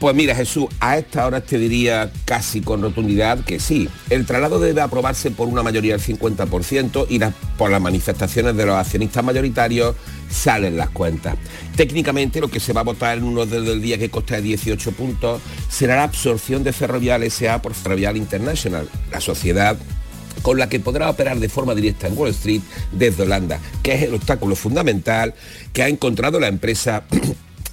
[0.02, 3.88] Pues mira, Jesús, a esta hora te diría casi con rotundidad que sí.
[4.10, 8.66] El traslado debe aprobarse por una mayoría del 50% y las- por las manifestaciones de
[8.66, 9.94] los accionistas mayoritarios
[10.28, 11.36] salen las cuentas.
[11.76, 14.90] Técnicamente lo que se va a votar en uno del día que consta de 18
[14.90, 19.76] puntos será la absorción de Ferrovial SA por Ferrovial International, la sociedad
[20.42, 24.02] con la que podrá operar de forma directa en Wall Street desde Holanda, que es
[24.02, 25.32] el obstáculo fundamental
[25.72, 27.04] que ha encontrado la empresa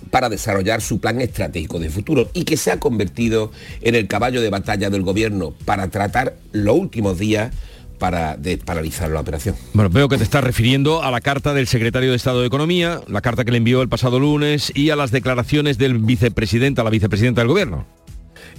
[0.09, 4.41] para desarrollar su plan estratégico de futuro y que se ha convertido en el caballo
[4.41, 7.51] de batalla del gobierno para tratar los últimos días
[7.99, 9.55] para paralizar la operación.
[9.73, 13.01] Bueno, veo que te estás refiriendo a la carta del secretario de Estado de Economía,
[13.07, 16.85] la carta que le envió el pasado lunes y a las declaraciones del vicepresidente, a
[16.85, 17.85] la vicepresidenta del gobierno.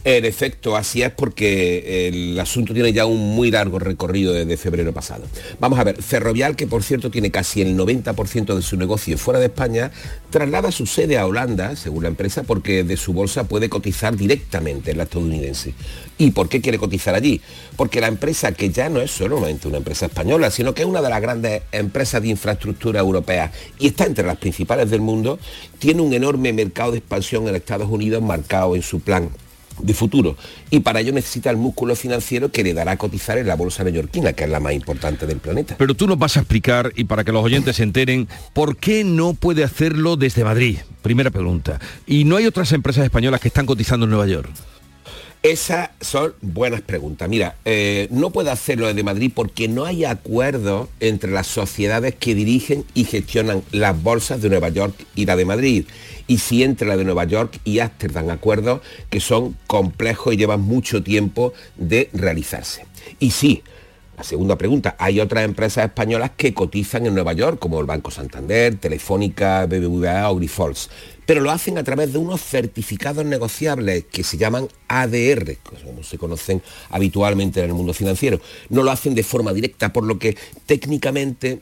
[0.03, 4.95] En efecto, así es porque el asunto tiene ya un muy largo recorrido desde febrero
[4.95, 5.25] pasado.
[5.59, 9.39] Vamos a ver, Ferrovial, que por cierto tiene casi el 90% de su negocio fuera
[9.39, 9.91] de España,
[10.31, 14.93] traslada su sede a Holanda, según la empresa, porque de su bolsa puede cotizar directamente
[14.93, 15.75] en la estadounidense.
[16.17, 17.43] ¿Y por qué quiere cotizar allí?
[17.77, 21.03] Porque la empresa, que ya no es solamente una empresa española, sino que es una
[21.03, 25.39] de las grandes empresas de infraestructura europea y está entre las principales del mundo,
[25.79, 29.29] tiene un enorme mercado de expansión en Estados Unidos marcado en su plan
[29.83, 30.37] de futuro.
[30.71, 33.85] Y para ello necesita el músculo financiero que le dará a cotizar en la bolsa
[33.85, 35.77] neoyorquina, que es la más importante del planeta.
[35.79, 39.05] Pero tú nos vas a explicar, y para que los oyentes se enteren, por qué
[39.05, 40.79] no puede hacerlo desde Madrid.
[41.03, 41.81] Primera pregunta.
[42.07, 44.51] ¿Y no hay otras empresas españolas que están cotizando en Nueva York?
[45.43, 47.27] Esas son buenas preguntas.
[47.27, 52.35] Mira, eh, no puede hacerlo desde Madrid porque no hay acuerdo entre las sociedades que
[52.35, 55.87] dirigen y gestionan las bolsas de Nueva York y la de Madrid.
[56.27, 60.61] Y si entre la de Nueva York y Ámsterdam acuerdos que son complejos y llevan
[60.61, 62.85] mucho tiempo de realizarse.
[63.19, 63.63] Y sí,
[64.19, 68.11] la segunda pregunta, hay otras empresas españolas que cotizan en Nueva York, como el Banco
[68.11, 70.91] Santander, Telefónica, BBVA o Grifols,
[71.31, 76.19] pero lo hacen a través de unos certificados negociables que se llaman ADR, como se
[76.19, 76.61] conocen
[76.91, 78.41] habitualmente en el mundo financiero.
[78.69, 81.61] No lo hacen de forma directa, por lo que técnicamente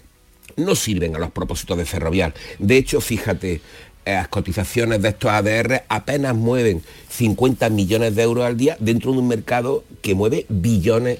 [0.56, 2.32] no sirven a los propósitos de Ferrovial.
[2.58, 3.60] De hecho, fíjate,
[4.06, 9.12] eh, las cotizaciones de estos ADR apenas mueven 50 millones de euros al día dentro
[9.12, 11.18] de un mercado que mueve billones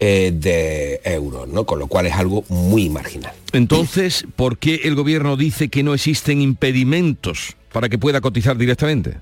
[0.00, 1.66] eh, de euros, ¿no?
[1.66, 3.34] Con lo cual es algo muy marginal.
[3.52, 9.16] Entonces, ¿por qué el gobierno dice que no existen impedimentos para que pueda cotizar directamente?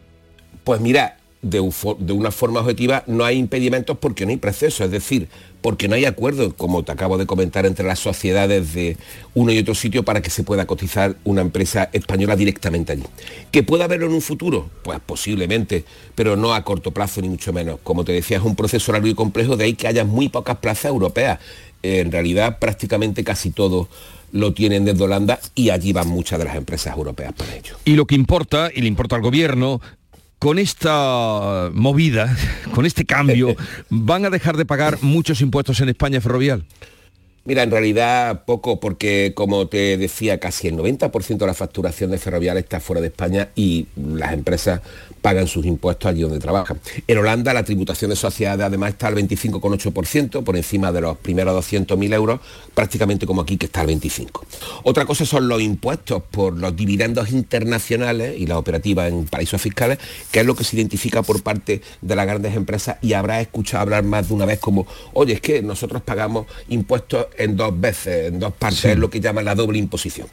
[0.65, 5.29] Pues mira, de, una forma objetiva no hay impedimentos porque no hay proceso, es decir,
[5.63, 8.97] porque no hay acuerdo, como te acabo de comentar, entre las sociedades de
[9.35, 13.05] uno y otro sitio para que se pueda cotizar una empresa española directamente allí.
[13.51, 14.69] ¿Que pueda haberlo en un futuro?
[14.83, 15.85] Pues posiblemente,
[16.15, 17.79] pero no a corto plazo ni mucho menos.
[17.83, 20.59] Como te decía, es un proceso largo y complejo, de ahí que haya muy pocas
[20.59, 21.39] plazas europeas
[21.83, 23.89] en realidad prácticamente casi todo
[24.33, 27.77] lo tienen desde Holanda y allí van muchas de las empresas europeas para ello.
[27.85, 29.81] Y lo que importa, y le importa al gobierno,
[30.39, 32.37] con esta movida,
[32.75, 33.57] con este cambio,
[33.91, 36.65] ¿van a dejar de pagar muchos impuestos en España ferrovial?
[37.45, 42.19] Mira, en realidad poco, porque como te decía, casi el 90% de la facturación de
[42.19, 44.83] ferrovial está fuera de España y las empresas
[45.21, 46.81] pagan sus impuestos allí donde trabajan.
[47.07, 51.71] En Holanda la tributación de sociedades además está al 25,8%, por encima de los primeros
[51.71, 52.41] 200.000 euros,
[52.75, 54.31] prácticamente como aquí que está al 25%.
[54.85, 59.99] Otra cosa son los impuestos por los dividendos internacionales y las operativas en paraísos fiscales,
[60.31, 63.83] que es lo que se identifica por parte de las grandes empresas y habrá escuchado
[63.83, 68.29] hablar más de una vez como, oye, es que nosotros pagamos impuestos en dos veces,
[68.29, 70.29] en dos partes, es lo que llaman la doble imposición.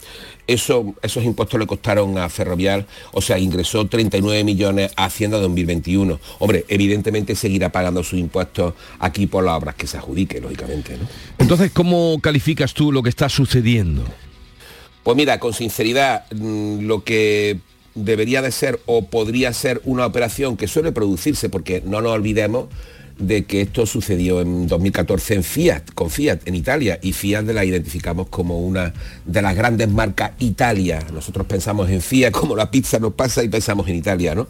[0.47, 6.19] Eso, esos impuestos le costaron a Ferrovial, o sea, ingresó 39 millones a Hacienda 2021.
[6.39, 10.97] Hombre, evidentemente seguirá pagando sus impuestos aquí por las obras que se adjudique, lógicamente.
[10.97, 11.07] ¿no?
[11.37, 14.03] Entonces, ¿cómo calificas tú lo que está sucediendo?
[15.03, 17.59] Pues mira, con sinceridad, mm, lo que
[17.95, 22.67] debería de ser o podría ser una operación que suele producirse, porque no nos olvidemos
[23.19, 27.65] de que esto sucedió en 2014 en Fiat, con Fiat en Italia, y Fiat la
[27.65, 28.93] identificamos como una
[29.25, 30.99] de las grandes marcas Italia.
[31.13, 34.47] Nosotros pensamos en Fiat como la pizza nos pasa y pensamos en Italia, ¿no?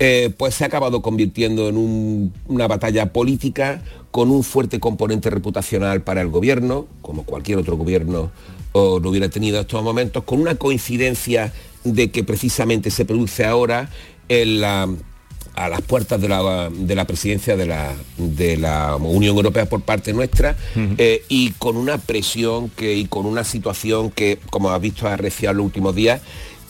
[0.00, 3.80] Eh, pues se ha acabado convirtiendo en una batalla política
[4.10, 8.32] con un fuerte componente reputacional para el gobierno, como cualquier otro gobierno
[8.72, 11.52] o lo hubiera tenido en estos momentos, con una coincidencia
[11.84, 13.88] de que precisamente se produce ahora
[14.28, 14.88] en la
[15.54, 19.82] a las puertas de la, de la presidencia de la, de la Unión Europea por
[19.82, 20.56] parte nuestra
[20.98, 25.12] eh, y con una presión que, y con una situación que, como has visto, ha
[25.12, 26.20] arreciado los últimos días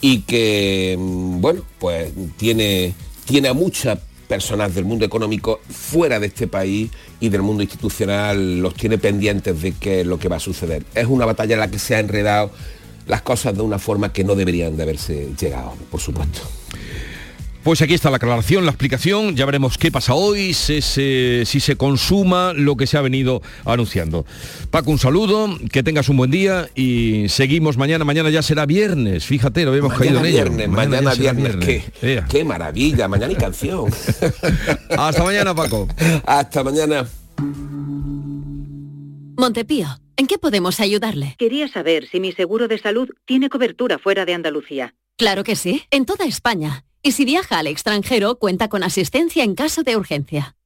[0.00, 6.26] y que, mm, bueno, pues tiene, tiene a muchas personas del mundo económico fuera de
[6.26, 10.36] este país y del mundo institucional los tiene pendientes de qué es lo que va
[10.36, 10.84] a suceder.
[10.94, 12.50] Es una batalla en la que se ha enredado
[13.06, 16.40] las cosas de una forma que no deberían de haberse llegado, por supuesto.
[17.64, 22.52] Pues aquí está la aclaración, la explicación, ya veremos qué pasa hoy, si se, consuma
[22.52, 24.26] lo que se ha venido anunciando.
[24.70, 29.24] Paco, un saludo, que tengas un buen día y seguimos mañana, mañana ya será viernes,
[29.24, 30.72] fíjate, lo habíamos caído en viernes, ello.
[30.72, 31.92] Mañana, mañana viernes, viernes.
[31.98, 33.90] Qué, qué maravilla, mañana y canción.
[34.90, 35.88] Hasta mañana, Paco.
[36.26, 37.06] Hasta mañana.
[39.38, 39.88] Montepío,
[40.18, 41.34] ¿en qué podemos ayudarle?
[41.38, 44.94] Quería saber si mi seguro de salud tiene cobertura fuera de Andalucía.
[45.16, 49.54] Claro que sí, en toda España y si viaja al extranjero, cuenta con asistencia en
[49.54, 50.56] caso de urgencia.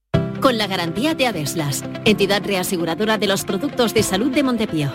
[0.40, 4.92] Con la garantía de Adeslas, entidad reaseguradora de los productos de salud de Montepío.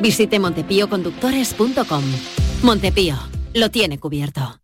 [0.00, 2.04] Visite montepíoconductores.com.
[2.62, 3.16] Montepío,
[3.54, 4.60] lo tiene cubierto.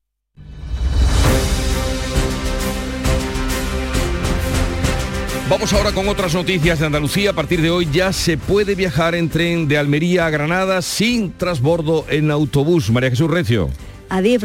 [5.48, 7.30] Vamos ahora con otras noticias de Andalucía.
[7.30, 11.32] A partir de hoy ya se puede viajar en tren de Almería a Granada sin
[11.32, 12.88] transbordo en autobús.
[12.92, 13.68] María Jesús Recio.
[14.10, 14.42] Adif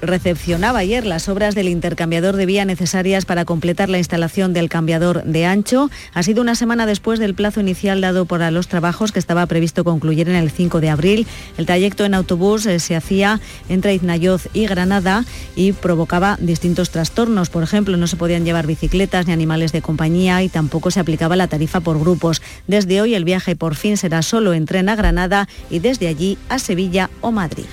[0.00, 5.24] recepcionaba ayer las obras del intercambiador de vía necesarias para completar la instalación del cambiador
[5.24, 5.90] de ancho.
[6.14, 9.82] Ha sido una semana después del plazo inicial dado para los trabajos que estaba previsto
[9.82, 11.26] concluir en el 5 de abril.
[11.56, 15.24] El trayecto en autobús eh, se hacía entre Iznayoz y Granada
[15.56, 17.50] y provocaba distintos trastornos.
[17.50, 21.34] Por ejemplo, no se podían llevar bicicletas ni animales de compañía y tampoco se aplicaba
[21.34, 22.40] la tarifa por grupos.
[22.68, 26.38] Desde hoy el viaje por fin será solo en tren a Granada y desde allí
[26.48, 27.66] a Sevilla o Madrid.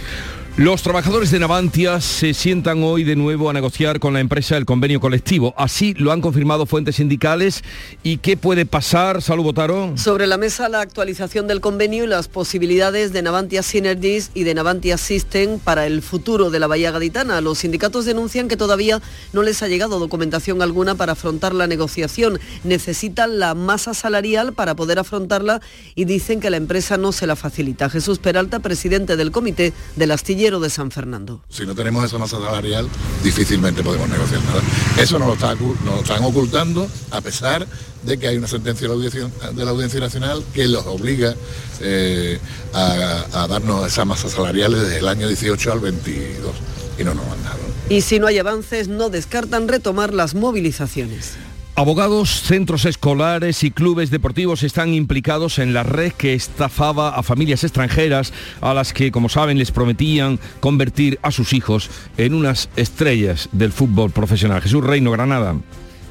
[0.57, 4.63] Los trabajadores de Navantia se sientan hoy de nuevo a negociar con la empresa el
[4.63, 5.53] convenio colectivo.
[5.57, 7.61] Así lo han confirmado fuentes sindicales.
[8.03, 9.97] ¿Y qué puede pasar, Salud Botaro?
[9.97, 14.53] Sobre la mesa la actualización del convenio y las posibilidades de Navantia Synergies y de
[14.53, 17.41] Navantia System para el futuro de la Bahía Gaditana.
[17.41, 19.01] Los sindicatos denuncian que todavía
[19.33, 22.39] no les ha llegado documentación alguna para afrontar la negociación.
[22.63, 25.59] Necesitan la masa salarial para poder afrontarla
[25.95, 27.89] y dicen que la empresa no se la facilita.
[27.89, 31.41] Jesús Peralta, presidente del comité del astillero de San Fernando.
[31.49, 32.87] Si no tenemos esa masa salarial,
[33.23, 34.61] difícilmente podemos negociar nada.
[34.97, 37.67] Eso nos lo, está, nos están ocultando a pesar
[38.03, 41.35] de que hay una sentencia de la Audiencia, de la audiencia Nacional que los obliga
[41.81, 42.39] eh,
[42.73, 46.51] a, a, darnos esa masa salarial desde el año 18 al 22
[46.99, 47.59] y no nos han dado.
[47.89, 51.33] Y si no hay avances, no descartan retomar las movilizaciones.
[51.77, 57.65] Abogados, centros escolares y clubes deportivos están implicados en la red que estafaba a familias
[57.65, 63.49] extranjeras a las que, como saben, les prometían convertir a sus hijos en unas estrellas
[63.51, 64.61] del fútbol profesional.
[64.61, 65.57] Jesús Reino, Granada.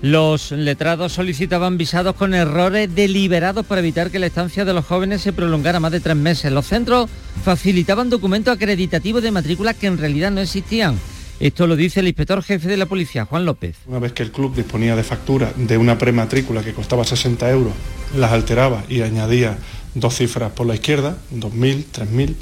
[0.02, 5.22] Los letrados solicitaban visados con errores deliberados para evitar que la estancia de los jóvenes
[5.22, 6.52] se prolongara más de tres meses.
[6.52, 7.08] Los centros
[7.42, 10.98] facilitaban documentos acreditativos de matrícula que en realidad no existían.
[11.44, 13.76] Esto lo dice el inspector jefe de la policía, Juan López.
[13.86, 17.74] Una vez que el club disponía de factura de una prematrícula que costaba 60 euros,
[18.16, 19.58] las alteraba y añadía
[19.94, 22.34] dos cifras por la izquierda, 2.000, 3.000,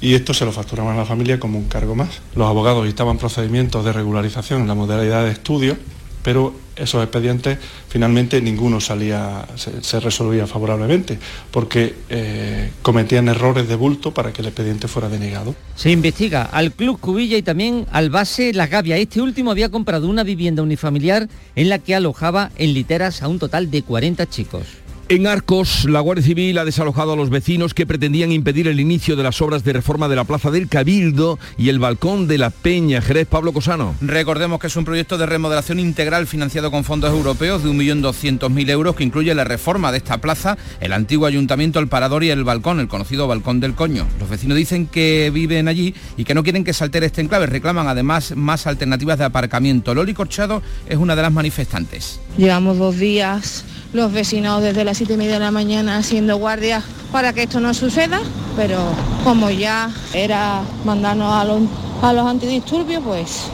[0.00, 2.20] y esto se lo facturaban a la familia como un cargo más.
[2.36, 5.76] Los abogados estaban procedimientos de regularización en la modalidad de estudio
[6.22, 7.58] pero esos expedientes
[7.88, 11.18] finalmente ninguno salía, se, resolvía favorablemente,
[11.50, 15.54] porque eh, cometían errores de bulto para que el expediente fuera denegado.
[15.74, 18.96] Se investiga al Club Cubilla y también al base La Gavia.
[18.96, 23.38] Este último había comprado una vivienda unifamiliar en la que alojaba en literas a un
[23.38, 24.66] total de 40 chicos.
[25.10, 29.16] En Arcos, la Guardia Civil ha desalojado a los vecinos que pretendían impedir el inicio
[29.16, 32.50] de las obras de reforma de la Plaza del Cabildo y el balcón de la
[32.50, 33.00] Peña.
[33.00, 33.94] Jerez Pablo Cosano.
[34.02, 38.96] Recordemos que es un proyecto de remodelación integral financiado con fondos europeos de 1.200.000 euros
[38.96, 42.78] que incluye la reforma de esta plaza, el antiguo ayuntamiento, el parador y el balcón,
[42.78, 44.06] el conocido balcón del coño.
[44.20, 47.46] Los vecinos dicen que viven allí y que no quieren que se altere este enclave.
[47.46, 49.94] Reclaman además más alternativas de aparcamiento.
[49.94, 52.20] Loli Corchado es una de las manifestantes.
[52.36, 56.82] Llevamos dos días los vecinos desde 7 y media de la mañana haciendo guardia
[57.12, 58.18] para que esto no suceda,
[58.56, 58.78] pero
[59.22, 61.60] como ya era mandarnos a los,
[62.02, 63.44] a los antidisturbios, pues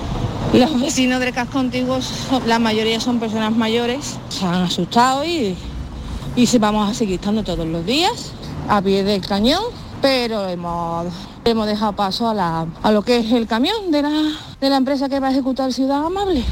[0.55, 1.99] los vecinos del casco antiguo,
[2.47, 5.55] la mayoría son personas mayores, se han asustado y,
[6.35, 8.33] y se vamos a seguir estando todos los días
[8.67, 9.65] a pie del cañón,
[10.01, 11.09] pero hemos,
[11.45, 14.11] hemos dejado paso a, a lo que es el camión de la,
[14.63, 16.43] de la empresa que va a ejecutar Ciudad Amable.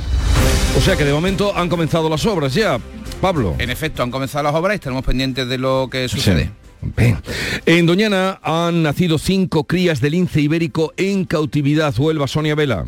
[0.76, 2.78] O sea que de momento han comenzado las obras ya.
[3.22, 3.54] Pablo.
[3.60, 6.50] En efecto, han comenzado las obras y estaremos pendientes de lo que sucede.
[7.66, 11.94] En Doñana han nacido cinco crías de lince ibérico en cautividad.
[11.96, 12.84] Huelva, Sonia Vela.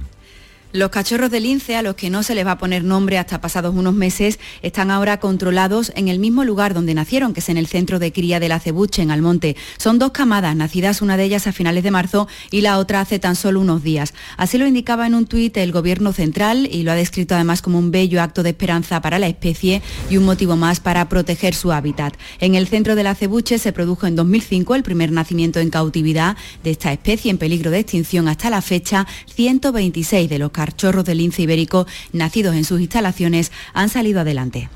[0.75, 3.41] Los cachorros de lince, a los que no se les va a poner nombre hasta
[3.41, 7.59] pasados unos meses, están ahora controlados en el mismo lugar donde nacieron, que es en
[7.59, 9.55] el centro de cría de la Cebuche, en Almonte.
[9.79, 13.21] Son dos camadas, nacidas una de ellas a finales de marzo y la otra hace
[13.21, 14.15] tan solo unos días.
[14.37, 17.79] Así lo indicaba en un tuit el Gobierno Central y lo ha descrito además como
[17.79, 21.71] un bello acto de esperanza para la especie y un motivo más para proteger su
[21.71, 22.17] hábitat.
[22.41, 26.37] En el centro de la Cebuche se produjo en 2005 el primer nacimiento en cautividad
[26.65, 29.07] de esta especie en peligro de extinción hasta la fecha.
[29.37, 34.69] 126 de los cachorros del lince ibérico nacidos en sus instalaciones han salido adelante.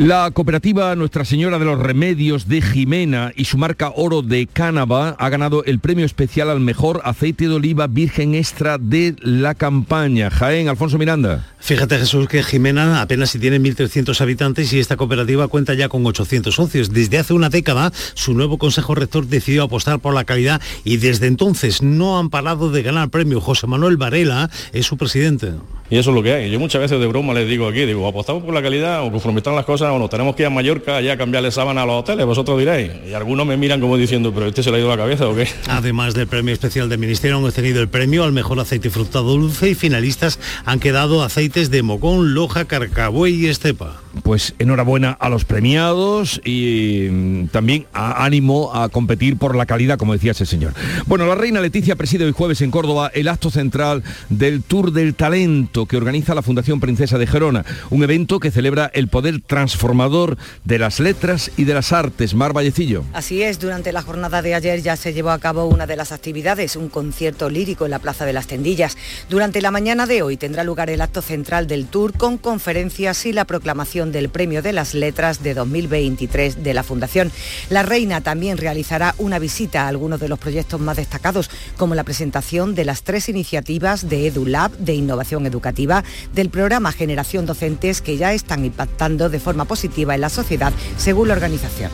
[0.00, 5.10] La cooperativa Nuestra Señora de los Remedios de Jimena y su marca Oro de Cánaba
[5.18, 10.30] ha ganado el premio especial al mejor aceite de oliva virgen extra de la campaña.
[10.30, 11.46] Jaén, Alfonso Miranda.
[11.58, 16.06] Fíjate Jesús que Jimena apenas si tiene 1.300 habitantes y esta cooperativa cuenta ya con
[16.06, 16.90] 800 socios.
[16.90, 21.26] Desde hace una década su nuevo consejo rector decidió apostar por la calidad y desde
[21.26, 23.42] entonces no han parado de ganar premio.
[23.42, 25.52] José Manuel Varela es su presidente.
[25.90, 26.50] Y eso es lo que hay.
[26.50, 29.38] Yo muchas veces de broma les digo aquí, digo, apostamos por la calidad o conforme
[29.38, 31.86] están las cosas o nos tenemos que ir a Mallorca allá a cambiarle sábana a
[31.86, 32.92] los hoteles, vosotros diréis.
[33.08, 35.34] Y algunos me miran como diciendo, pero este se le ha ido la cabeza o
[35.34, 35.48] qué.
[35.68, 39.70] Además del premio especial del Ministerio, han tenido el premio al mejor aceite frutado dulce
[39.70, 44.00] y finalistas han quedado aceites de Mogón, Loja, Carcabuey y Estepa.
[44.22, 49.98] Pues enhorabuena a los premiados y mm, también a ánimo a competir por la calidad,
[49.98, 50.72] como decía ese señor.
[51.06, 55.14] Bueno, la reina Leticia preside hoy jueves en Córdoba el acto central del Tour del
[55.14, 60.36] Talento que organiza la Fundación Princesa de Gerona, un evento que celebra el poder transformador
[60.64, 62.34] de las letras y de las artes.
[62.34, 63.04] Mar Vallecillo.
[63.12, 66.12] Así es, durante la jornada de ayer ya se llevó a cabo una de las
[66.12, 68.96] actividades, un concierto lírico en la Plaza de las Tendillas.
[69.28, 73.32] Durante la mañana de hoy tendrá lugar el acto central del Tour con conferencias y
[73.32, 77.30] la proclamación del Premio de las Letras de 2023 de la Fundación.
[77.68, 82.04] La reina también realizará una visita a algunos de los proyectos más destacados, como la
[82.04, 88.16] presentación de las tres iniciativas de EduLab de innovación educativa, del programa Generación Docentes que
[88.16, 91.90] ya están impactando de forma positiva en la sociedad, según la organización.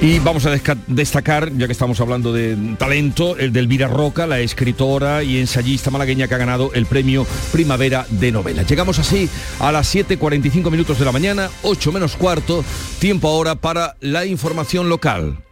[0.00, 4.38] Y vamos a destacar, ya que estamos hablando de talento, el de Elvira Roca, la
[4.38, 8.62] escritora y ensayista malagueña que ha ganado el premio Primavera de Novela.
[8.62, 9.28] Llegamos así
[9.58, 12.64] a las 7.45 minutos de la mañana, 8 menos cuarto,
[13.00, 15.42] tiempo ahora para la información local.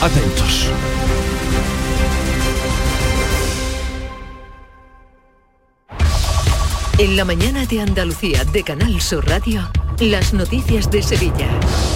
[0.00, 0.68] Atentos.
[6.98, 9.70] En la mañana de Andalucía de Canal Sur Radio.
[10.00, 11.48] Las noticias de Sevilla.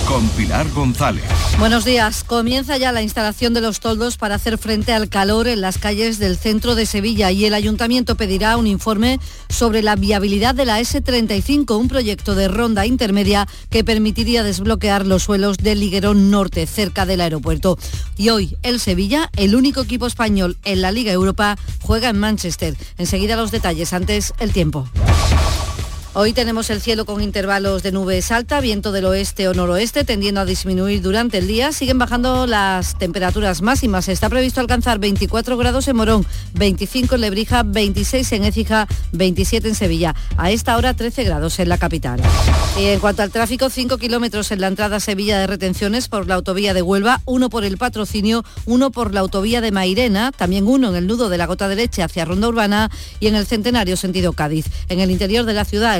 [0.08, 1.22] Con Pilar González.
[1.58, 2.24] Buenos días.
[2.24, 6.18] Comienza ya la instalación de los toldos para hacer frente al calor en las calles
[6.18, 9.20] del centro de Sevilla y el ayuntamiento pedirá un informe
[9.50, 15.24] sobre la viabilidad de la S35, un proyecto de ronda intermedia que permitiría desbloquear los
[15.24, 17.76] suelos del Liguerón Norte, cerca del aeropuerto.
[18.16, 22.74] Y hoy el Sevilla, el único equipo español en la Liga Europa, juega en Manchester.
[22.96, 24.88] Enseguida los detalles, antes el tiempo.
[26.12, 30.40] Hoy tenemos el cielo con intervalos de nubes alta, viento del oeste o noroeste tendiendo
[30.40, 31.70] a disminuir durante el día.
[31.70, 34.08] Siguen bajando las temperaturas máximas.
[34.08, 39.74] Está previsto alcanzar 24 grados en Morón, 25 en Lebrija, 26 en Écija, 27 en
[39.76, 40.16] Sevilla.
[40.36, 42.20] A esta hora 13 grados en la capital.
[42.76, 46.26] Y en cuanto al tráfico, 5 kilómetros en la entrada a Sevilla de retenciones por
[46.26, 50.66] la autovía de Huelva, uno por el patrocinio, uno por la autovía de Mairena, también
[50.66, 52.90] uno en el nudo de la gota de leche hacia Ronda Urbana
[53.20, 54.66] y en el centenario sentido Cádiz.
[54.88, 55.99] En el interior de la ciudad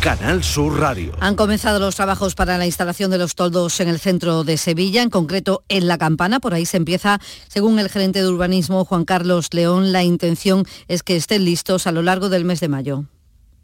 [0.00, 1.12] Canal Sur Radio.
[1.20, 5.02] Han comenzado los trabajos para la instalación de los toldos en el centro de Sevilla,
[5.02, 6.38] en concreto en La Campana.
[6.38, 11.02] Por ahí se empieza, según el gerente de urbanismo Juan Carlos León, la intención es
[11.02, 13.04] que estén listos a lo largo del mes de mayo.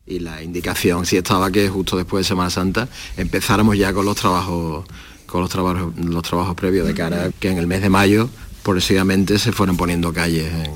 [0.06, 4.16] Y la indicación sí estaba que justo después de Semana Santa empezáramos ya con los
[4.16, 4.84] trabajos
[5.26, 8.28] con los trabajos los trabajos previos de cara a que en el mes de mayo
[8.62, 10.72] progresivamente se fueran poniendo calles en,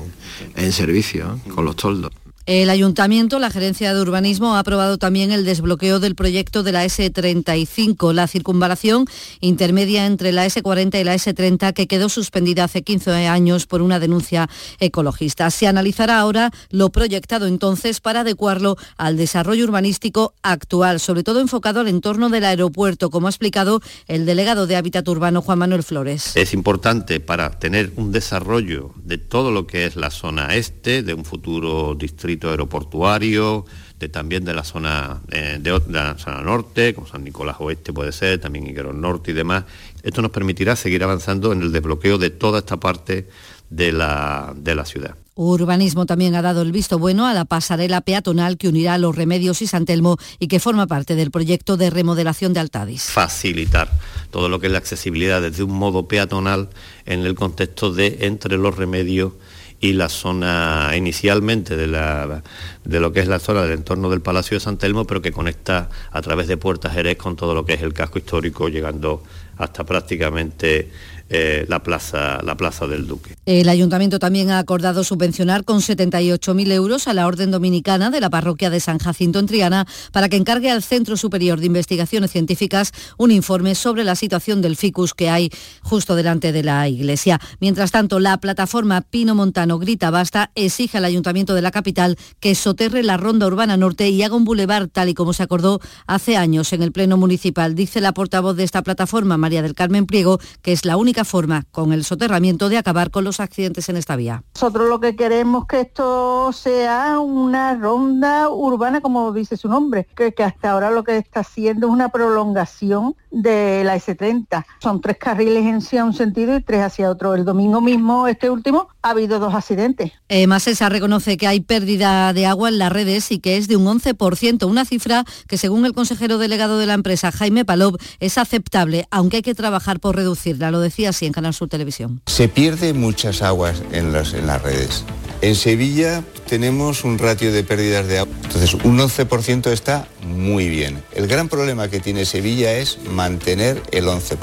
[0.55, 2.11] en servicio con los toldos.
[2.51, 6.83] El ayuntamiento, la gerencia de urbanismo, ha aprobado también el desbloqueo del proyecto de la
[6.83, 9.05] S35, la circunvalación
[9.39, 13.99] intermedia entre la S40 y la S30 que quedó suspendida hace 15 años por una
[13.99, 15.51] denuncia ecologista.
[15.51, 21.81] Se analizará ahora lo proyectado entonces para adecuarlo al desarrollo urbanístico actual, sobre todo enfocado
[21.81, 26.35] al entorno del aeropuerto, como ha explicado el delegado de Hábitat Urbano Juan Manuel Flores.
[26.35, 31.13] Es importante para tener un desarrollo de todo lo que es la zona este, de
[31.13, 33.65] un futuro distrito aeroportuario,
[33.99, 37.91] de, también de la zona eh, de, de, la zona norte, como San Nicolás Oeste
[37.91, 39.65] puede ser, también Higuerón Norte y demás.
[40.03, 43.27] Esto nos permitirá seguir avanzando en el desbloqueo de toda esta parte
[43.69, 45.15] de la, de la ciudad.
[45.35, 49.61] Urbanismo también ha dado el visto bueno a la pasarela peatonal que unirá Los Remedios
[49.61, 53.03] y San Telmo y que forma parte del proyecto de remodelación de Altadis.
[53.03, 53.89] Facilitar
[54.31, 56.69] todo lo que es la accesibilidad desde un modo peatonal
[57.05, 59.31] en el contexto de entre Los Remedios
[59.79, 62.43] y la zona inicialmente de, la,
[62.83, 65.31] de lo que es la zona del entorno del Palacio de San Telmo, pero que
[65.31, 69.23] conecta a través de Puertas Jerez con todo lo que es el casco histórico, llegando
[69.57, 70.91] hasta prácticamente
[71.29, 73.35] eh, la, plaza, la plaza del Duque.
[73.45, 78.29] El ayuntamiento también ha acordado subvencionar con 78.000 euros a la Orden Dominicana de la
[78.29, 82.91] parroquia de San Jacinto en Triana para que encargue al Centro Superior de Investigaciones Científicas
[83.17, 85.49] un informe sobre la situación del ficus que hay
[85.81, 87.39] justo delante de la iglesia.
[87.59, 92.55] Mientras tanto, la plataforma Pino Montano Grita Basta exige al ayuntamiento de la capital que
[92.55, 96.37] soterre la ronda urbana norte y haga un bulevar tal y como se acordó hace
[96.37, 97.75] años en el Pleno Municipal.
[97.75, 101.65] Dice la portavoz de esta plataforma, María del Carmen Pliego, que es la única forma
[101.71, 104.43] con el soterramiento de acabar con los accidentes en esta vía.
[104.55, 110.33] Nosotros lo que queremos que esto sea una ronda urbana, como dice su nombre, que,
[110.33, 114.65] que hasta ahora lo que está haciendo es una prolongación de la S30.
[114.79, 117.35] Son tres carriles hacia un sentido y tres hacia otro.
[117.35, 120.11] El domingo mismo, este último, ha habido dos accidentes.
[120.29, 123.75] Eh, Masesa reconoce que hay pérdida de agua en las redes y que es de
[123.75, 128.37] un 11%, una cifra que según el consejero delegado de la empresa, Jaime Palov, es
[128.37, 130.71] aceptable, aunque hay que trabajar por reducirla.
[130.71, 132.21] Lo decía así en Canal Sur Televisión.
[132.25, 135.03] Se pierde muchas aguas en, en las redes.
[135.41, 138.33] En Sevilla tenemos un ratio de pérdidas de agua.
[138.43, 141.01] Entonces, un 11% está muy bien.
[141.13, 144.37] El gran problema que tiene Sevilla es mantener el 11%,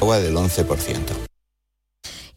[0.00, 1.27] agua del 11%.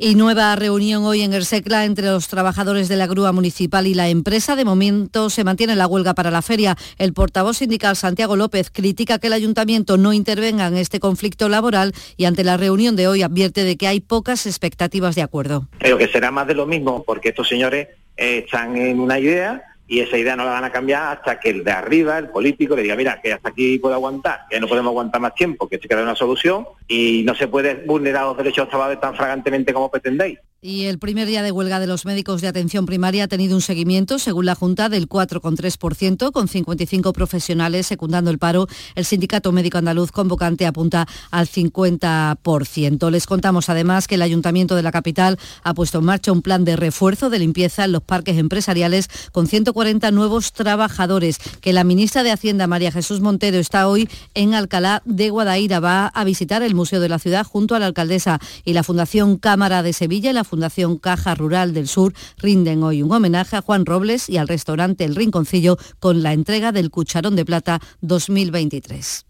[0.04, 4.10] Y nueva reunión hoy en Ersecla entre los trabajadores de la grúa municipal y la
[4.10, 4.56] empresa.
[4.56, 6.76] De momento se mantiene la huelga para la feria.
[6.98, 11.94] El portavoz sindical Santiago López critica que el ayuntamiento no intervenga en este conflicto laboral
[12.18, 15.68] y ante la reunión de hoy advierte de que hay pocas expectativas de acuerdo.
[15.78, 19.71] Creo que será más de lo mismo porque estos señores eh, están en una idea
[19.92, 22.78] y esa idea no la van a cambiar hasta que el de arriba, el político,
[22.78, 25.80] le diga, mira, que hasta aquí puedo aguantar, que no podemos aguantar más tiempo, que
[25.80, 29.16] se queda una solución y no se puede vulnerar los derechos de los trabajadores tan
[29.18, 30.40] fragantemente como pretendéis.
[30.64, 33.64] Y el primer día de huelga de los médicos de atención primaria ha tenido un
[33.64, 38.68] seguimiento, según la Junta, del 4,3%, con 55 profesionales secundando el paro.
[38.94, 43.10] El Sindicato Médico Andaluz convocante apunta al 50%.
[43.10, 46.64] Les contamos además que el Ayuntamiento de la capital ha puesto en marcha un plan
[46.64, 52.22] de refuerzo de limpieza en los parques empresariales con 140 nuevos trabajadores, que la ministra
[52.22, 55.80] de Hacienda, María Jesús Montero, está hoy en Alcalá de Guadaira.
[55.80, 59.38] Va a visitar el Museo de la Ciudad junto a la alcaldesa y la Fundación
[59.38, 64.28] Cámara de Sevilla Fundación Caja Rural del Sur rinden hoy un homenaje a Juan Robles
[64.28, 69.26] y al restaurante El Rinconcillo con la entrega del Cucharón de Plata 2023.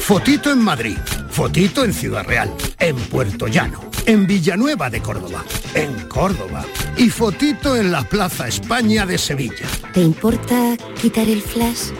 [0.00, 0.98] Fotito en Madrid,
[1.30, 6.64] fotito en Ciudad Real, en Puerto Llano, en Villanueva de Córdoba, en Córdoba
[6.96, 9.68] y fotito en la Plaza España de Sevilla.
[9.92, 11.92] ¿Te importa quitar el flash?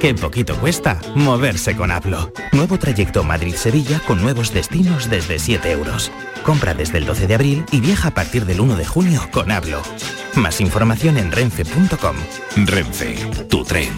[0.00, 2.32] Qué poquito cuesta moverse con Hablo.
[2.52, 6.10] Nuevo trayecto Madrid-Sevilla con nuevos destinos desde 7 euros.
[6.44, 9.50] Compra desde el 12 de abril y viaja a partir del 1 de junio con
[9.50, 9.82] Hablo.
[10.34, 12.16] Más información en renfe.com.
[12.66, 13.14] Renfe,
[13.48, 13.90] tu tren.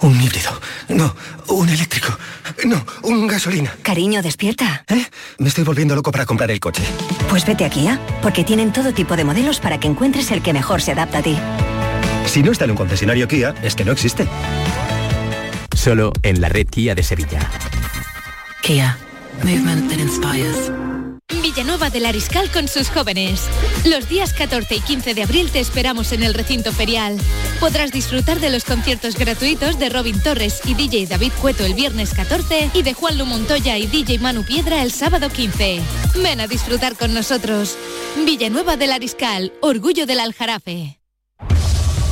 [0.00, 0.50] Un híbrido.
[0.88, 1.14] No,
[1.48, 2.16] un eléctrico.
[2.64, 3.72] No, un gasolina.
[3.82, 4.84] Cariño, despierta.
[4.88, 5.06] ¿Eh?
[5.38, 6.82] Me estoy volviendo loco para comprar el coche.
[7.30, 10.52] Pues vete a Kia, porque tienen todo tipo de modelos para que encuentres el que
[10.52, 11.38] mejor se adapta a ti.
[12.26, 14.26] Si no está en un concesionario Kia, es que no existe.
[15.74, 17.40] Solo en la red Kia de Sevilla.
[18.62, 18.96] Kia.
[19.42, 20.70] Movement that inspires.
[21.42, 23.48] Villanueva del Ariscal con sus jóvenes.
[23.84, 27.18] Los días 14 y 15 de abril te esperamos en el recinto ferial.
[27.58, 32.14] Podrás disfrutar de los conciertos gratuitos de Robin Torres y DJ David Cueto el viernes
[32.14, 35.80] 14 y de Juan Lu Montoya y DJ Manu Piedra el sábado 15.
[36.22, 37.76] Ven a disfrutar con nosotros.
[38.24, 41.01] Villanueva del Ariscal, orgullo del Aljarafe.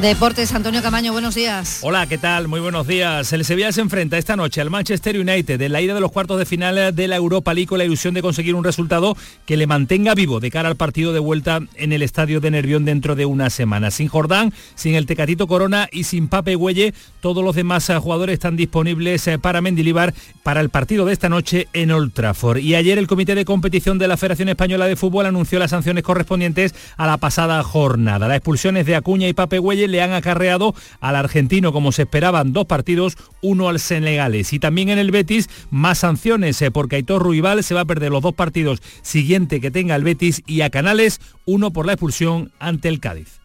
[0.00, 1.78] Deportes, Antonio Camaño, buenos días.
[1.82, 2.48] Hola, ¿qué tal?
[2.48, 3.32] Muy buenos días.
[3.32, 6.36] El Sevilla se enfrenta esta noche al Manchester United en la ida de los cuartos
[6.36, 9.16] de final de la Europa League con la ilusión de conseguir un resultado
[9.46, 12.84] que le mantenga vivo de cara al partido de vuelta en el estadio de Nervión
[12.84, 13.92] dentro de una semana.
[13.92, 18.56] Sin Jordán, sin el Tecatito Corona y sin Pape Güelle, todos los demás jugadores están
[18.56, 22.58] disponibles eh, para Mendilibar para el partido de esta noche en Old Trafford.
[22.58, 26.02] Y ayer el Comité de Competición de la Federación Española de Fútbol anunció las sanciones
[26.02, 28.26] correspondientes a la pasada jornada.
[28.26, 32.52] Las expulsiones de Acuña y Pape Güelle le han acarreado al argentino, como se esperaban,
[32.52, 34.52] dos partidos, uno al senegales.
[34.52, 38.10] Y también en el Betis, más sanciones, eh, porque Aitor Ruibal se va a perder
[38.10, 42.52] los dos partidos siguiente que tenga el Betis y a Canales, uno por la expulsión
[42.58, 43.43] ante el Cádiz.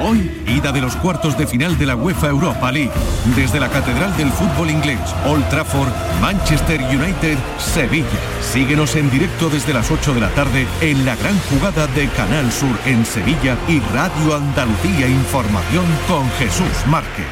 [0.00, 2.92] Hoy, ida de los cuartos de final de la UEFA Europa League.
[3.34, 5.88] Desde la Catedral del Fútbol Inglés, Old Trafford,
[6.20, 8.06] Manchester United, Sevilla.
[8.40, 12.50] Síguenos en directo desde las 8 de la tarde en la gran jugada de Canal
[12.52, 17.26] Sur en Sevilla y Radio Andalucía Información con Jesús Márquez.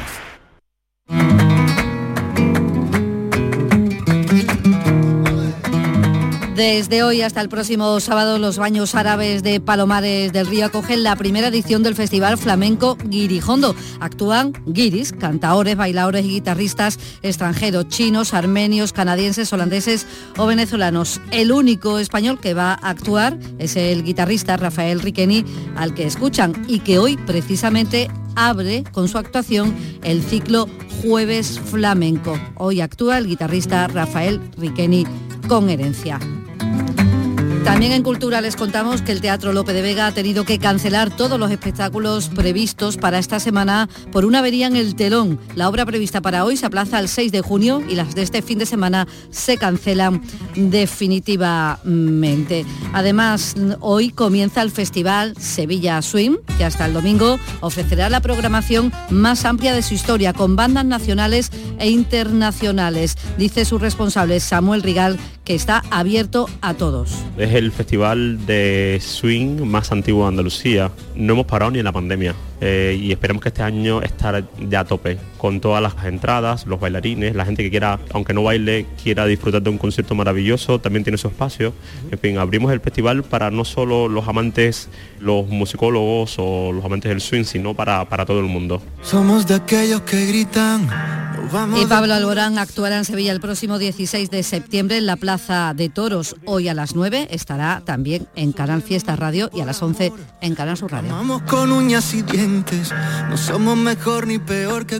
[6.57, 11.15] Desde hoy hasta el próximo sábado, los baños árabes de Palomares del Río acogen la
[11.15, 13.75] primera edición del Festival Flamenco Guirijondo.
[13.99, 21.21] Actúan guiris, cantaores, bailadores y guitarristas extranjeros, chinos, armenios, canadienses, holandeses o venezolanos.
[21.29, 25.45] El único español que va a actuar es el guitarrista Rafael Riqueni,
[25.75, 30.67] al que escuchan y que hoy precisamente abre con su actuación el ciclo
[31.03, 32.35] Jueves Flamenco.
[32.55, 35.05] Hoy actúa el guitarrista Rafael Riqueni
[35.47, 36.19] con herencia.
[37.67, 41.09] También en Cultura les contamos que el Teatro Lope de Vega ha tenido que cancelar
[41.09, 45.37] todos los espectáculos previstos para esta semana por una avería en el telón.
[45.53, 48.41] La obra prevista para hoy se aplaza al 6 de junio y las de este
[48.41, 50.21] fin de semana se cancelan
[50.55, 52.65] definitivamente.
[52.93, 59.43] Además, hoy comienza el Festival Sevilla Swim, que hasta el domingo ofrecerá la programación más
[59.43, 63.17] amplia de su historia, con bandas nacionales e internacionales.
[63.37, 67.11] Dice su responsable Samuel Rigal que está abierto a todos
[67.57, 70.91] el festival de swing más antiguo de Andalucía.
[71.15, 74.81] No hemos parado ni en la pandemia eh, y esperemos que este año estar ya
[74.81, 78.85] a tope con todas las entradas, los bailarines, la gente que quiera, aunque no baile,
[79.01, 81.73] quiera disfrutar de un concierto maravilloso, también tiene su espacio.
[82.11, 87.09] En fin, abrimos el festival para no solo los amantes, los musicólogos o los amantes
[87.09, 88.81] del swing, sino para, para todo el mundo.
[89.01, 90.89] Somos de aquellos que gritan
[91.81, 95.87] y Pablo Alborán actuará en Sevilla el próximo 16 de septiembre en la Plaza de
[95.87, 96.35] Toros.
[96.45, 100.11] Hoy a las 9 estará también en Canal Fiesta Radio y a las 11
[100.41, 101.11] en Canal Sur Radio.
[101.11, 102.93] Vamos con uñas y dientes,
[103.29, 104.99] no somos mejor ni peor que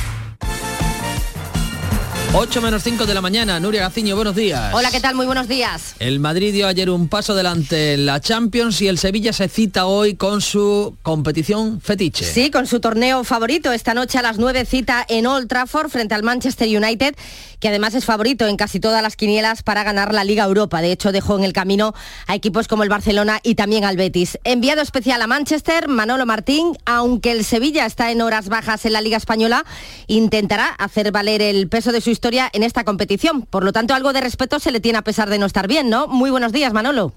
[2.33, 4.73] 8 menos 5 de la mañana, Nuria Gaciño, buenos días.
[4.73, 5.15] Hola, ¿qué tal?
[5.15, 5.95] Muy buenos días.
[5.99, 9.85] El Madrid dio ayer un paso adelante en la Champions y el Sevilla se cita
[9.85, 12.23] hoy con su competición fetiche.
[12.23, 13.73] Sí, con su torneo favorito.
[13.73, 17.15] Esta noche a las 9 cita en Old Trafford frente al Manchester United,
[17.61, 20.81] que además es favorito en casi todas las quinielas para ganar la Liga Europa.
[20.81, 21.93] De hecho, dejó en el camino
[22.27, 24.37] a equipos como el Barcelona y también al Betis.
[24.43, 29.01] Enviado especial a Manchester, Manolo Martín, aunque el Sevilla está en horas bajas en la
[29.01, 29.63] Liga Española,
[30.07, 33.43] intentará hacer valer el peso de su historia en esta competición.
[33.43, 35.89] Por lo tanto, algo de respeto se le tiene a pesar de no estar bien,
[35.89, 36.07] ¿no?
[36.07, 37.13] Muy buenos días, Manolo.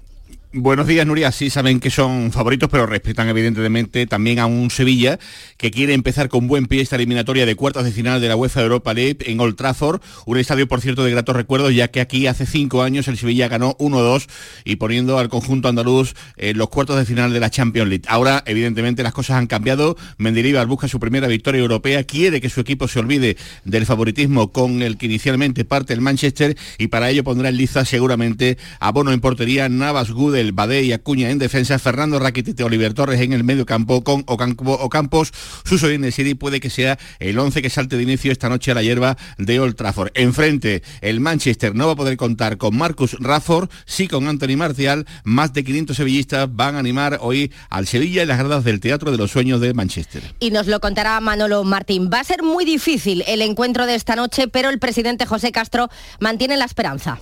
[0.57, 1.33] Buenos días, Nuria.
[1.33, 5.19] Sí saben que son favoritos, pero respetan evidentemente también a un Sevilla
[5.57, 8.61] que quiere empezar con buen pie esta eliminatoria de cuartos de final de la UEFA
[8.61, 9.99] Europa League en Old Trafford.
[10.25, 13.49] Un estadio, por cierto, de gratos recuerdos, ya que aquí hace cinco años el Sevilla
[13.49, 14.29] ganó 1-2
[14.63, 18.05] y poniendo al conjunto andaluz en los cuartos de final de la Champions League.
[18.07, 19.97] Ahora, evidentemente, las cosas han cambiado.
[20.17, 23.35] Mendilibar busca su primera victoria europea, quiere que su equipo se olvide
[23.65, 27.83] del favoritismo con el que inicialmente parte el Manchester y para ello pondrá en liza
[27.83, 32.59] seguramente a Bono en portería, Navas Gudel el Badé y Acuña en defensa, Fernando Rakitic
[32.61, 35.33] Oliver Torres en el medio campo con Ocampos,
[35.65, 38.83] Suso City puede que sea el 11 que salte de inicio esta noche a la
[38.83, 40.11] hierba de Old Trafford.
[40.13, 45.05] Enfrente, el Manchester no va a poder contar con Marcus Rafford, sí con Anthony Marcial,
[45.23, 49.11] más de 500 sevillistas van a animar hoy al Sevilla en las gradas del Teatro
[49.11, 50.35] de los Sueños de Manchester.
[50.39, 52.09] Y nos lo contará Manolo Martín.
[52.13, 55.89] Va a ser muy difícil el encuentro de esta noche, pero el presidente José Castro
[56.19, 57.19] mantiene la esperanza.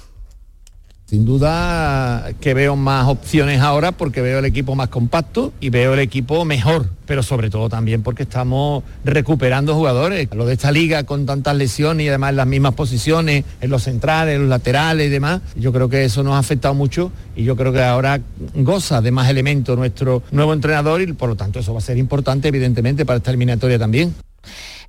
[1.05, 5.93] Sin duda que veo más opciones ahora porque veo el equipo más compacto y veo
[5.93, 10.29] el equipo mejor, pero sobre todo también porque estamos recuperando jugadores.
[10.33, 13.83] Lo de esta liga con tantas lesiones y además en las mismas posiciones, en los
[13.83, 17.43] centrales, en los laterales y demás, yo creo que eso nos ha afectado mucho y
[17.43, 18.21] yo creo que ahora
[18.55, 21.97] goza de más elementos nuestro nuevo entrenador y por lo tanto eso va a ser
[21.97, 24.15] importante evidentemente para esta eliminatoria también.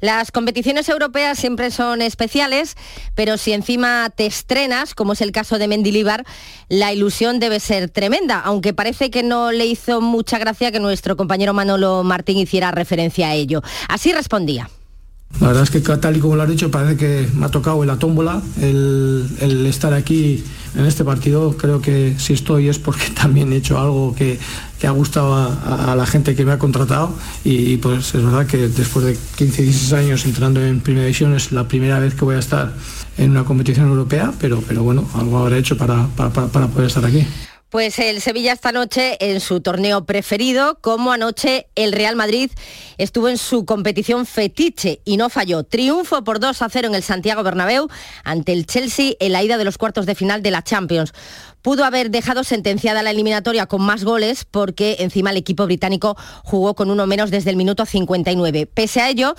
[0.05, 2.77] Las competiciones europeas siempre son especiales,
[3.15, 6.27] pero si encima te estrenas, como es el caso de Mendilibar,
[6.69, 11.17] la ilusión debe ser tremenda, aunque parece que no le hizo mucha gracia que nuestro
[11.17, 13.63] compañero Manolo Martín hiciera referencia a ello.
[13.89, 14.69] Así respondía.
[15.41, 17.82] La verdad es que tal y como lo has dicho, parece que me ha tocado
[17.82, 20.45] en la tómbola el, estar aquí
[20.76, 21.57] en este partido.
[21.57, 24.39] Creo que si estoy es porque también he hecho algo que,
[24.85, 29.07] ha gustado a, la gente que me ha contratado y, pues es verdad que después
[29.07, 32.41] de 15, 16 años entrando en Primera División es la primera vez que voy a
[32.41, 32.70] estar
[33.16, 37.26] en una competición europea, pero, pero bueno, algo habré hecho para, para poder estar aquí.
[37.75, 42.53] Pues el Sevilla esta noche en su torneo preferido, como anoche el Real Madrid
[42.99, 45.64] estuvo en su competición fetiche y no falló.
[45.64, 47.89] Triunfo por 2 a 0 en el Santiago Bernabéu
[48.22, 51.14] ante el Chelsea en la ida de los cuartos de final de la Champions
[51.62, 56.77] pudo haber dejado sentenciada la eliminatoria con más goles porque encima el equipo británico jugó
[56.77, 58.66] con uno menos desde el minuto 59.
[58.66, 59.35] Pese a ello,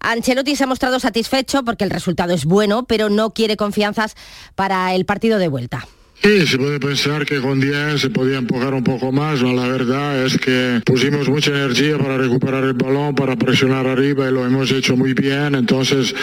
[0.00, 4.14] Ancelotti se ha mostrado satisfecho porque el resultado es bueno, pero no quiere confianzas
[4.54, 5.86] para el partido de vuelta.
[6.22, 9.68] Sí, se puede pensar que con 10 se podía empujar un poco más, pero la
[9.68, 14.46] verdad es que pusimos mucha energía para recuperar el balón, para presionar arriba y lo
[14.46, 16.14] hemos hecho muy bien, entonces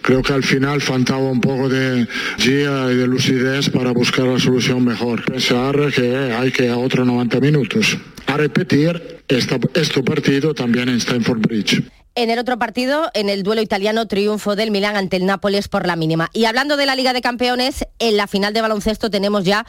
[0.00, 2.06] creo que al final faltaba un poco de
[2.38, 5.24] energía y de lucidez para buscar la solución mejor.
[5.24, 7.98] Pensar que hay que a otros 90 minutos.
[8.30, 11.82] A repetir este partido también en Stamford Bridge.
[12.14, 15.84] En el otro partido, en el duelo italiano, triunfo del Milán ante el Nápoles por
[15.84, 16.28] la mínima.
[16.32, 19.66] Y hablando de la Liga de Campeones, en la final de baloncesto tenemos ya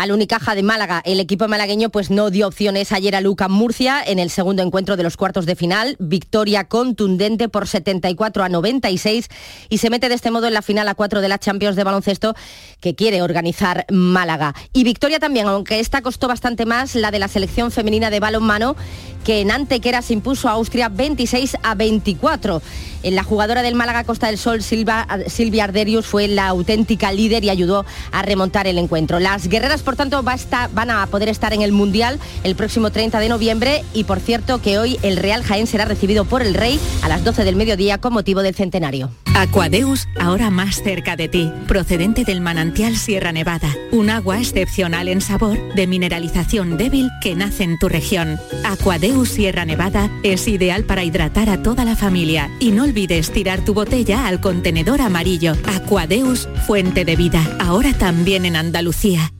[0.00, 1.02] al Unicaja de Málaga.
[1.04, 4.96] El equipo malagueño pues no dio opciones ayer a Luca Murcia en el segundo encuentro
[4.96, 5.96] de los cuartos de final.
[5.98, 9.28] Victoria contundente por 74 a 96
[9.68, 11.84] y se mete de este modo en la final a 4 de la Champions de
[11.84, 12.34] baloncesto
[12.80, 14.54] que quiere organizar Málaga.
[14.72, 18.76] Y victoria también, aunque esta costó bastante más, la de la selección femenina de balonmano
[19.24, 22.62] que en Antequera se impuso a Austria 26 a 24.
[23.02, 27.86] La jugadora del Málaga Costa del Sol, Silvia Arderius, fue la auténtica líder y ayudó
[28.12, 29.20] a remontar el encuentro.
[29.20, 33.28] Las guerreras, por tanto, van a poder estar en el Mundial el próximo 30 de
[33.28, 37.08] noviembre y, por cierto, que hoy el Real Jaén será recibido por el Rey a
[37.08, 39.10] las 12 del mediodía con motivo del centenario.
[39.34, 43.74] Aquadeus, ahora más cerca de ti, procedente del manantial Sierra Nevada.
[43.90, 48.38] Un agua excepcional en sabor, de mineralización débil que nace en tu región.
[48.64, 53.64] Aquadeus Sierra Nevada es ideal para hidratar a toda la familia y no olvides tirar
[53.64, 55.52] tu botella al contenedor amarillo.
[55.64, 59.32] Aquadeus, fuente de vida, ahora también en Andalucía.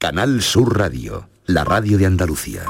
[0.00, 2.64] Canal Sur Radio, la radio de Andalucía.